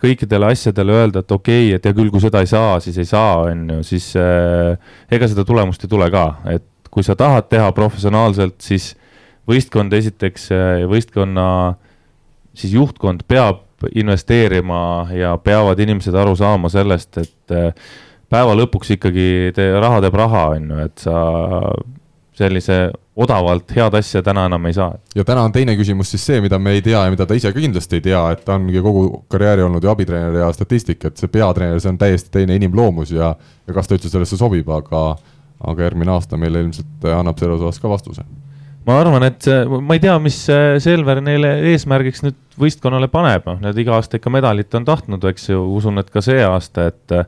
[0.00, 3.08] kõikidele asjadele öelda, et okei okay,, et hea küll, kui seda ei saa, siis ei
[3.08, 4.76] saa, on ju, siis äh,
[5.12, 8.92] ega seda tulemust ei tule ka, et kui sa tahad teha professionaalselt, siis
[9.48, 11.46] võistkond esiteks äh, ja võistkonna
[12.52, 13.64] siis juhtkond peab
[13.96, 17.72] investeerima ja peavad inimesed aru saama sellest, et äh,
[18.30, 21.16] päeva lõpuks ikkagi te, raha teeb raha, on ju, et sa
[22.40, 22.76] sellise
[23.20, 24.94] odavalt head asja täna enam ei saa.
[25.14, 27.52] ja täna on teine küsimus siis see, mida me ei tea ja mida ta ise
[27.52, 31.20] ka kindlasti ei tea, et ta ongi kogu karjääri olnud ju abitreener ja statistik, et
[31.20, 33.34] see peatreener, see on täiesti teine inimloomus ja,
[33.66, 35.10] ja kas ta üldse sellesse sobib, aga
[35.60, 38.24] aga järgmine aasta meile ilmselt annab selles osas ka vastuse
[38.88, 39.48] ma arvan, et
[39.84, 40.38] ma ei tea, mis
[40.80, 45.50] Selver neile eesmärgiks nüüd võistkonnale paneb, noh, nad iga aasta ikka medalit on tahtnud, eks
[45.50, 47.18] ju, usun, et ka see aasta, et,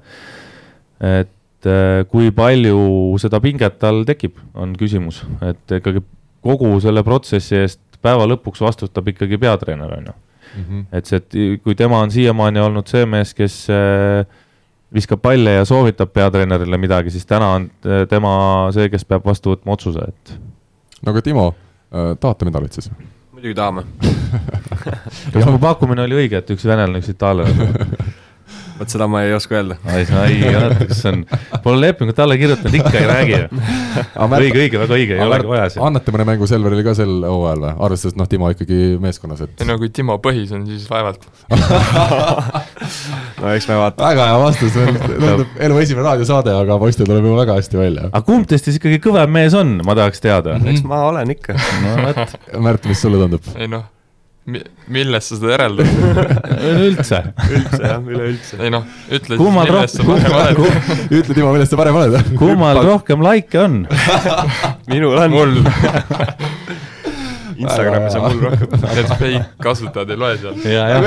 [1.02, 1.68] et
[2.10, 2.78] kui palju
[3.22, 6.02] seda pinget tal tekib, on küsimus, et ikkagi
[6.42, 10.18] kogu selle protsessi eest päeva lõpuks vastutab ikkagi peatreener, on ju.
[10.52, 10.80] Mhm.
[10.92, 14.26] et see, et kui tema on siiamaani olnud see mees, kes äh,
[14.92, 18.34] viskab palle ja soovitab peatreenerile midagi, siis täna on äh, tema
[18.74, 20.34] see, kes peab vastu võtma otsuse, et
[21.00, 22.90] no aga Timo äh,, tahate medalit siis?
[23.32, 23.86] muidugi tahame
[25.32, 27.70] kas mu pakkumine oli õige, et üks venelane, üks itaallane
[28.82, 29.78] vot seda ma ei oska öelda.
[29.86, 31.22] ai, ai, oota, kas on,
[31.64, 35.84] pole lepingut alla kirjutanud, ikka ei räägi õige, õige, väga õige, ei olegi vaja siin.
[35.86, 39.54] annate mõne mängu Selverile ka sel hooajal või, arvestades, noh, Timo ikkagi meeskonnas, et.
[39.62, 41.24] ei no kui Timo põhis on, siis vaevalt
[43.40, 44.08] no eks me vaatame.
[44.08, 48.10] väga hea vastus, tundub elu esimene raadiosaade, aga poistel tuleb ju väga hästi välja.
[48.10, 50.58] aga kumb teist siis ikkagi kõvem mees on, ma tahaks teada.
[50.72, 51.58] eks ma olen ikka.
[51.86, 52.38] no vot.
[52.62, 53.52] Märt, mis sulle tundub?
[53.56, 53.88] ei noh
[54.42, 55.86] millest sa seda järeldad
[56.72, 58.56] üleüldse üldse jah, üleüldse.
[58.58, 59.42] ei noh, ütle siis,
[59.78, 60.58] millest sa parem oled.
[61.14, 62.32] ütle, Timo, millest sa parem oled.
[62.40, 63.76] kummal rohkem likee on
[64.90, 65.30] minul on.
[65.30, 65.54] mul
[67.62, 68.76] Instagramis on mul rohkem.
[68.96, 70.58] Need fake kasutajad ei loe seal.
[70.66, 71.06] ja, jah,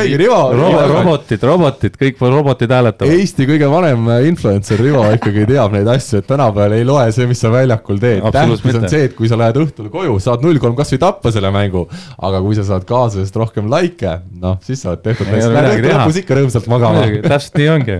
[0.55, 3.13] Robo, robotid, robotid, kõik robotid hääletavad.
[3.15, 7.41] Eesti kõige vanem influencer Rivo ikkagi teab neid asju, et tänapäeval ei loe see, mis
[7.43, 8.23] sa väljakul teed.
[8.35, 11.51] tähtis on see, et kui sa lähed õhtul koju, saad null kolm kasvõi tappa selle
[11.55, 11.85] mängu,
[12.25, 15.31] aga kui sa saad kaaslasest rohkem likee, noh, siis sa oled tehtud.
[15.31, 17.05] Lähed lõpus ikka rõõmsalt magama.
[17.25, 17.99] täpselt nii ongi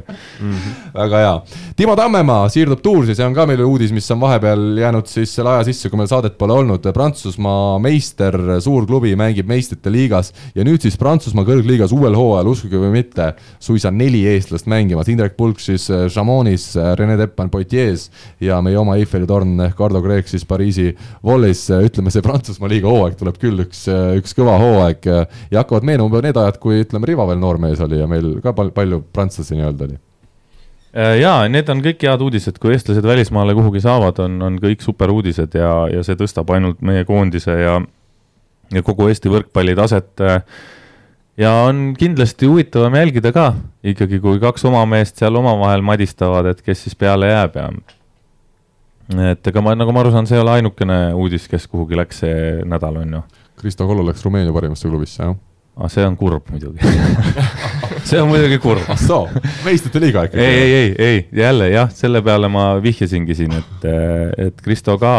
[1.02, 1.36] väga hea.
[1.76, 5.56] Timo Tammemaa siirdub Toursi, see on ka meil uudis, mis on vahepeal jäänud siis selle
[5.56, 6.86] aja sisse, kui meil saadet pole olnud.
[6.96, 12.80] Prantsusmaa meister suur klubi mängib meistrite liigas ja nüüd siis Prantsusmaa kõrgliigas uuel hooajal, uskuge
[12.82, 13.32] või mitte,
[13.64, 18.10] suisa neli eestlast mängimas, Indrek Pulk siis äh, Chamonis, äh, Rene Teppan Poitiers
[18.44, 20.92] ja meie oma Eiffeli torn Cardo Kreek siis Pariisi
[21.26, 25.06] Wallis, ütleme, see Prantsusmaa liiga hooaeg tuleb küll üks, äh, üks kõva hooaeg.
[25.52, 28.72] Ja hakkavad meenuma need ajad, kui ütleme, Rivo veel noormees oli ja meil ka pal
[28.76, 29.98] palju prantslasi nii-öelda oli.
[30.96, 35.12] Jaa, need on kõik head uudised, kui eestlased välismaale kuhugi saavad, on, on kõik super
[35.12, 37.82] uudised ja, ja see tõstab ainult meie koondise ja
[38.74, 40.14] ja kogu Eesti võrkpalli taset.
[40.22, 40.42] Äh,
[41.38, 43.52] ja on kindlasti huvitavam jälgida ka
[43.84, 47.70] ikkagi, kui kaks oma meest seal omavahel madistavad, et kes siis peale jääb ja
[49.32, 52.24] et ega ma, nagu ma aru saan, see ei ole ainukene uudis, kes kuhugi läks
[52.24, 53.26] see nädal, on ju.
[53.60, 55.36] Kristo Kollo läks Rumeenia parimasse klubisse, jah?
[55.76, 56.80] aga ah, see on kurb muidugi
[58.08, 58.86] see on muidugi kurb.
[58.88, 59.26] ah soo,
[59.66, 60.40] meistrite liiga ikkagi?
[60.40, 63.88] ei, ei, ei, ei, jälle jah, selle peale ma vihjasingi siin, et,
[64.48, 65.12] et Kristo ka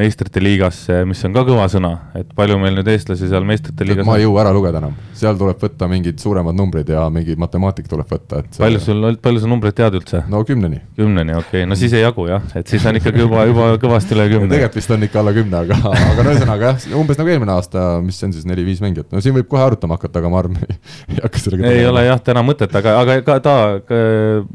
[0.00, 4.08] meistrite liigasse, mis on ka kõva sõna, et palju meil nüüd eestlasi seal meistrite liigas
[4.08, 7.92] ma ei jõua ära lugeda enam, seal tuleb võtta mingid suuremad numbrid ja mingi matemaatika
[7.92, 8.62] tuleb võtta, et see...
[8.64, 10.22] palju sul, palju sa numbreid tead üldse?
[10.32, 10.80] no kümneni.
[10.98, 14.16] kümneni, okei okay., no siis ei jagu jah, et siis on ikkagi juba, juba kõvasti
[14.16, 14.50] üle kümne.
[14.54, 15.80] tegelikult vist on ikka alla kümne, aga,
[16.12, 19.22] aga no ühesõnaga jah, umbes nagu eelmine aasta, mis see on siis, neli-viis mängijat, no
[19.24, 20.60] siin võib kohe arutama hakata, aga ma arvan,
[21.12, 23.56] ei hakka sellega ei ole jah, täna mõtet, aga, aga ka ta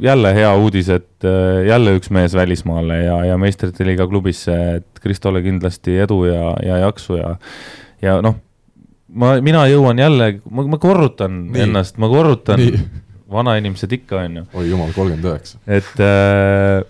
[0.02, 1.30] jälle hea uudis, et
[1.68, 6.82] jälle üks mees välismaale ja, ja meistrite liiga klubisse, et Kristole kindlasti edu ja, ja
[6.88, 7.36] jaksu ja,
[8.04, 8.40] ja noh,
[9.14, 11.68] ma, mina jõuan jälle, ma, ma korrutan Nii.
[11.68, 12.64] ennast, ma korrutan,
[13.38, 14.50] vanainimesed ikka, on ju.
[14.60, 15.62] oi jumal, kolmkümmend üheksa.
[15.68, 16.84] et äh,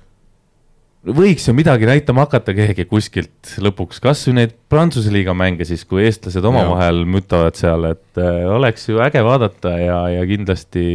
[1.05, 5.86] võiks ju midagi näitama hakata keegi kuskilt lõpuks, kas või neid Prantsuse liiga mänge siis,
[5.88, 10.88] kui eestlased omavahel mütavad seal, et äh, oleks ju äge vaadata ja, ja kindlasti,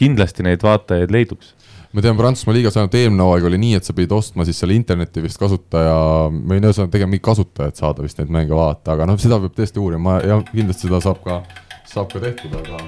[0.00, 1.54] kindlasti neid vaatajaid leiduks
[1.94, 4.74] ma tean, Prantsusmaa liigas ainult eelmine hooaeg oli nii, et sa pidid ostma siis selle
[4.74, 5.94] interneti vist kasutaja,
[6.34, 9.54] või no ühesõnaga tegema mingi kasutajat saada vist neid mänge vaadata, aga noh, seda peab
[9.54, 11.40] tõesti uurima ja kindlasti seda saab ka,
[11.90, 12.82] saab ka tehtud, aga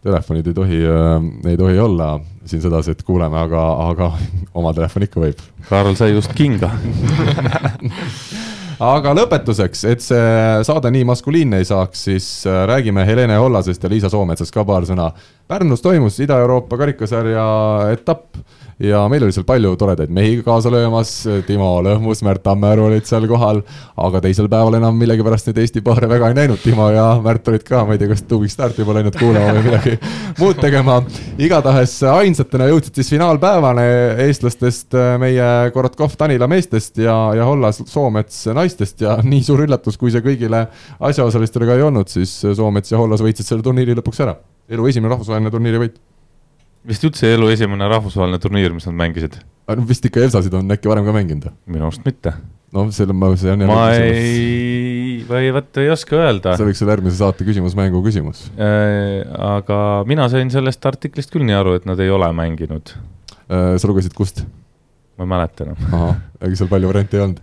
[0.00, 2.14] telefonid ei tohi äh,, ei tohi olla
[2.48, 4.12] siin sedasi, et kuuleme, aga, aga
[4.58, 5.44] oma telefon ikka võib.
[5.68, 6.72] Karl sai just kinga
[8.80, 13.90] aga lõpetuseks, et see saade nii maskuliinne ei saaks, siis äh, räägime Helene Hollasest ja
[13.92, 15.10] Liisa Soometsast ka paar sõna.
[15.50, 17.44] Pärnus toimus Ida-Euroopa karikasarja
[17.92, 18.40] etapp
[18.80, 21.12] ja meil oli seal palju toredaid mehi kaasa löömas,
[21.46, 23.60] Timo Lõhmus, Märt Tammearu olid seal kohal,
[24.00, 27.64] aga teisel päeval enam millegipärast neid Eesti paare väga ei näinud, Timo ja Märt olid
[27.66, 29.96] ka, ma ei tea, kas Tubik Start juba läinud kuulama või midagi
[30.40, 31.00] muud tegema.
[31.38, 33.86] igatahes ainsatena jõudsid siis finaalpäevane
[34.26, 39.00] eestlastest meie Korotkov Tanila meestest ja, ja Hollas Soomets naistest.
[39.04, 40.66] Ja nii suur üllatus, kui see kõigile
[41.00, 44.38] asjaosalistele ka ei olnud, siis Soomets ja Hollas võitsid selle turniiri lõpuks ära.
[44.70, 45.98] elu esimene rahvusvaheline turniiri võit
[46.88, 49.40] vist üldse elu esimene rahvusvaheline turniir, mis nad mängisid?
[49.70, 51.50] no vist ikka EVSA-sid on äkki varem ka mänginud?
[51.70, 52.32] minu arust mitte.
[52.74, 56.56] no selle ma, see on ma ei, või vot ei oska öelda.
[56.58, 59.20] see võiks olla järgmise saate küsimus, mängu küsimus äh,.
[59.56, 59.80] aga
[60.10, 62.94] mina sain sellest artiklist küll nii aru, et nad ei ole mänginud
[63.50, 64.44] sa lugesid kust?
[65.20, 66.20] ma ei mäleta enam.
[66.40, 67.42] ega seal palju variante ei olnud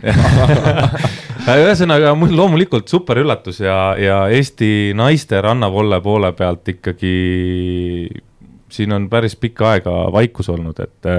[1.67, 7.13] ühesõnaga mul loomulikult super üllatus ja, ja Eesti naiste rannavolle poole pealt ikkagi
[8.73, 11.09] siin on päris pikka aega vaikus olnud, et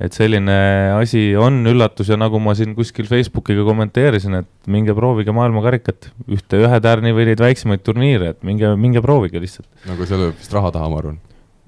[0.00, 0.54] et selline
[0.96, 6.62] asi on üllatus ja nagu ma siin kuskil Facebookiga kommenteerisin, et minge proovige maailmakarikat, ühte
[6.64, 9.68] ühe tärni või neid väiksemaid turniire, et minge, minge proovige lihtsalt.
[9.90, 11.18] nagu see lööb vist raha taha, ma arvan.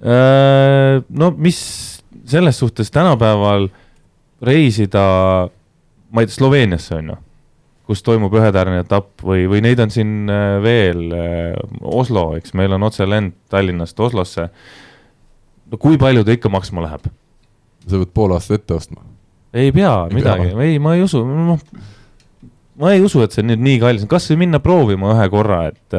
[0.03, 1.61] Äh, no mis
[2.25, 3.69] selles suhtes tänapäeval
[4.43, 5.05] reisida,
[6.11, 7.19] ma ei tea, Sloveeniasse on ju,
[7.91, 12.73] kus toimub ühetärni etapp või, või neid on siin äh, veel, äh, Oslo, eks meil
[12.75, 14.49] on otselend Tallinnast Oslosse.
[15.73, 17.09] No kui palju ta ikka maksma läheb?
[17.83, 19.03] sa pead pool aastat ette ostma.
[19.53, 21.61] ei pea ei midagi, ei, ma ei usu, noh,
[22.81, 24.07] ma ei usu, et see nüüd nii kallis.
[24.07, 25.99] On, kas või minna proovima ühe korra, et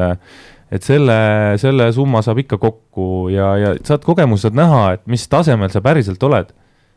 [0.74, 1.14] et selle,
[1.60, 5.82] selle summa saab ikka kokku ja, ja saad kogemuse, saad näha, et mis tasemel sa
[5.84, 6.50] päriselt oled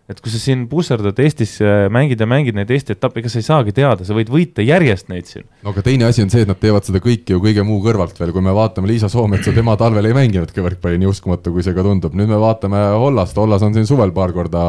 [0.07, 1.57] et kui sa siin pusserdad Eestis,
[1.91, 5.09] mängid ja mängid neid Eesti etappe, ega sa ei saagi teada, sa võid võita järjest
[5.11, 5.43] neid siin.
[5.65, 8.15] no aga teine asi on see, et nad teevad seda kõike ju kõige muu kõrvalt
[8.19, 11.75] veel, kui me vaatame Liisa Soometsa, tema talvel ei mänginudki võrkpalli, nii uskumatu, kui see
[11.75, 14.61] ka tundub, nüüd me vaatame Hollast, Hollas on siin suvel paar korda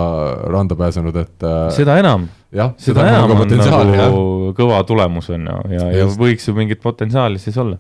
[0.51, 2.27] randa pääsenud, et äh, seda enam.
[2.51, 4.17] jah, seda, seda enam on nagu jah.
[4.59, 7.79] kõva tulemus on ju, ja, ja, ja võiks ju mingit potentsiaali siis olla.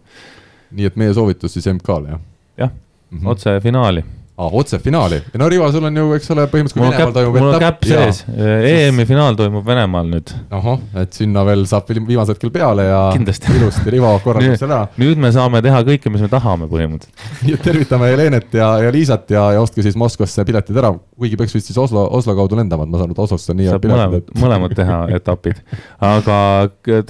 [0.71, 2.23] nii et meie soovitus siis MK-le, jah?
[2.63, 4.07] jah mm -hmm., otse finaali
[4.39, 7.49] aa, otse finaali, no Rivo, sul on ju, eks ole, põhimõtteliselt kui Venemaal toimub mul
[7.57, 10.31] on käpp sees, EM-i finaal toimub Venemaal nüüd.
[10.55, 13.51] ahah, et sinna veel saab viimasel hetkel peale ja Kindlasti.
[13.59, 15.01] ilusti Rivo korraldab selle ära.
[15.03, 18.93] nüüd me saame teha kõike, mis me tahame põhimõtteliselt nii et tervitame Helenet ja, ja
[18.95, 22.61] Liisat ja, ja ostke siis Moskvasse piletid ära, kuigi peaks vist siis Oslo, Oslo kaudu
[22.61, 25.65] lendama, et ma saan aru, et Oslost on nii saab mõlemad et..., mõlemad teha etapid.
[26.13, 26.39] aga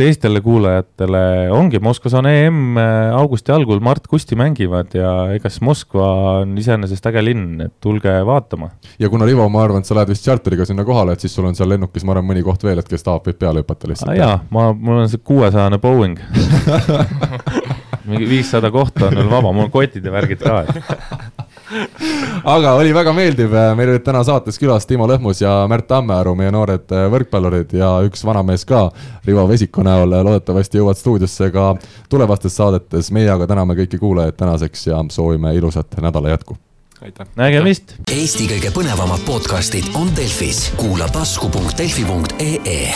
[0.00, 1.22] teistele kuulajatele
[1.52, 2.80] ongi, Moskvas on EM
[3.18, 6.09] augusti algul, Mart Kusti mängivad ja ega siis Moskva
[6.40, 8.70] on iseenesest äge linn, et tulge vaatama.
[8.99, 11.49] ja kuna Rivo, ma arvan, et sa lähed vist tšarteriga sinna kohale, et siis sul
[11.49, 14.16] on seal lennukis, ma arvan, mõni koht veel, et kes tahab, võib peale hüpata lihtsalt.
[14.19, 16.20] jaa, ma, mul on see kuuesajane Boeing.
[18.09, 20.62] Mingi viissada kohta on veel vaba, mul on kotid ja värgid ka
[22.45, 26.53] aga oli väga meeldiv, meil olid täna saates külas Timo Lõhmus ja Märt Tammearu, meie
[26.55, 28.86] noored võrkpallurid ja üks vanamees ka.
[29.27, 31.73] Rivo Vesiku näol, loodetavasti jõuavad stuudiosse ka
[32.09, 36.57] tulevastes saadetes, meie aga täname kõiki kuulajaid tänaseks ja soovime ilusat nädala jätku
[37.02, 37.26] aitäh.
[37.36, 37.94] nägemist.
[38.12, 42.94] Eesti kõige põnevamad podcastid on Delfis, kuula tasku.delfi.ee